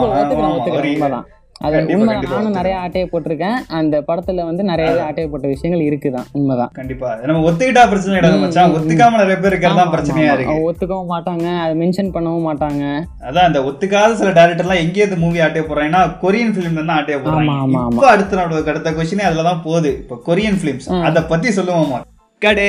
ஒரு- 0.67 0.93
உண்மைதான். 0.93 1.25
அது 1.67 1.79
நானும் 2.09 2.57
நிறைய 2.57 2.75
ஆட்டையை 2.81 3.05
போட்டிருக்கேன். 3.11 3.57
அந்த 3.79 3.95
படத்துல 4.09 4.43
வந்து 4.49 4.63
நிறைய 4.69 4.89
ஆட்டையை 5.05 5.27
போட்ட 5.31 5.47
விஷயங்கள் 5.53 5.83
இருக்குதான் 5.87 6.27
உண்மைதான். 6.37 6.71
கண்டிப்பா. 6.79 7.09
நம்ம 7.29 7.41
ஒத்துக்கிட்டா 7.49 7.83
பிரச்சனை 7.93 8.33
மச்சான். 8.43 8.75
ஒத்துக்காம 8.77 9.19
நிறைய 9.23 9.37
பேர் 9.41 9.51
இருக்கிறதா 9.53 9.85
பிரச்சனையா 9.95 10.33
இருக்கு. 10.35 10.55
ஒத்துக்கவும் 10.69 11.11
மாட்டாங்க 11.13 11.47
அதை 11.63 11.73
மென்ஷன் 11.81 12.13
பண்ணவும் 12.17 12.47
மாட்டாங்க. 12.49 12.83
அதான் 13.29 13.47
அந்த 13.49 13.61
ஒத்துக்காத 13.69 14.17
சில 14.21 14.31
டேரக்டர்லாம் 14.39 14.83
எங்கே 14.85 15.05
இந்த 15.07 15.19
மூவி 15.25 15.41
ஆட்டைய 15.47 15.65
போடுறாங்கன்னா 15.69 16.03
கொரியன் 16.23 16.53
ஃபிலிம் 16.57 16.79
தான் 16.81 16.95
ஆட்டைய 16.99 17.17
போடுறாங்க. 17.25 17.83
இப்போ 17.95 18.07
அடுத்த 18.13 18.39
நாடு 18.41 18.63
அடுத்த 18.73 18.95
கொஸ்டினே 18.99 19.27
அதுல 19.31 19.47
தான் 19.49 19.65
போகுது. 19.67 19.91
இப்போ 20.03 20.17
கொரியன் 20.29 20.61
ஃபிலிம்ஸ் 20.61 20.89
அதை 21.09 21.23
பத்தி 21.33 21.51
சொல்லுவோமா 21.59 21.99
கடே 22.43 22.67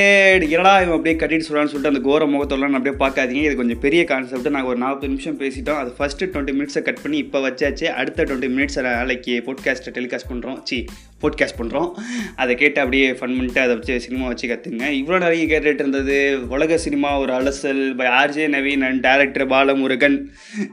என்னடா 0.55 0.71
இவன் 0.83 0.95
அப்படியே 0.95 1.17
கட்டிட்டு 1.19 1.47
சொல்கிறான்னு 1.47 1.71
சொல்லிட்டு 1.73 1.91
அந்த 1.91 2.01
கோர 2.07 2.25
முகத்தோலாம் 2.31 2.77
அப்படியே 2.79 2.95
பார்க்காதீங்க. 3.03 3.43
இது 3.49 3.59
கொஞ்சம் 3.61 3.81
பெரிய 3.85 4.01
கான்செப்ட் 4.09 4.49
நாங்கள் 4.55 4.71
ஒரு 4.73 4.81
நாற்பது 4.83 5.11
நிமிஷம் 5.13 5.37
பேசிட்டோம். 5.43 5.79
அது 5.83 5.91
ஃபஸ்ட்டு 5.99 6.29
டுவெண்ட்டி 6.33 6.55
மினிட்ஸை 6.57 6.81
கட் 6.89 7.01
பண்ணி 7.03 7.19
இப்போ 7.25 7.39
வச்சாச்சு. 7.45 7.87
அடுத்த 8.01 8.27
டுவெண்ட்டி 8.31 8.51
மினிட்ஸ் 8.57 8.79
நாளைக்கு 8.89 9.37
போட்காஸ்ட்டை 9.49 9.93
டெலிகாஸ்ட் 9.99 10.31
பண்ணுறோம் 10.33 10.59
சி 10.71 10.79
போட்காஸ்ட் 11.23 11.59
பண்ணுறோம் 11.61 11.89
அதை 12.43 12.57
கேட்டு 12.63 12.83
அப்படியே 12.85 13.07
ஃபன் 13.21 13.37
பண்ணிட்டு 13.39 13.65
அதை 13.67 13.73
வச்சு 13.79 14.01
சினிமா 14.09 14.27
வச்சு 14.33 14.53
கற்றுங்க 14.55 14.91
இவ்வளோ 15.01 15.23
நிறைய 15.27 15.47
கேட்டுட்டு 15.55 15.85
இருந்தது. 15.87 16.19
உலக 16.57 16.83
சினிமா 16.89 17.13
ஒரு 17.23 17.35
அலசல் 17.39 17.83
by 18.03 18.11
RJ 18.21 18.51
Naveen 18.59 18.87
and 18.91 19.03
director 19.09 19.49
Balamurugan. 19.57 20.21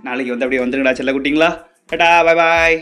நாளைக்கு 0.10 0.34
வந்து 0.36 0.48
அப்படியே 0.48 0.66
வந்துருங்கடா 0.66 1.00
செல்ல 1.02 1.18
குட்டிங்களா 1.18 1.52
கட்டா 1.94 2.12
பாய் 2.28 2.42
பாய் 2.44 2.78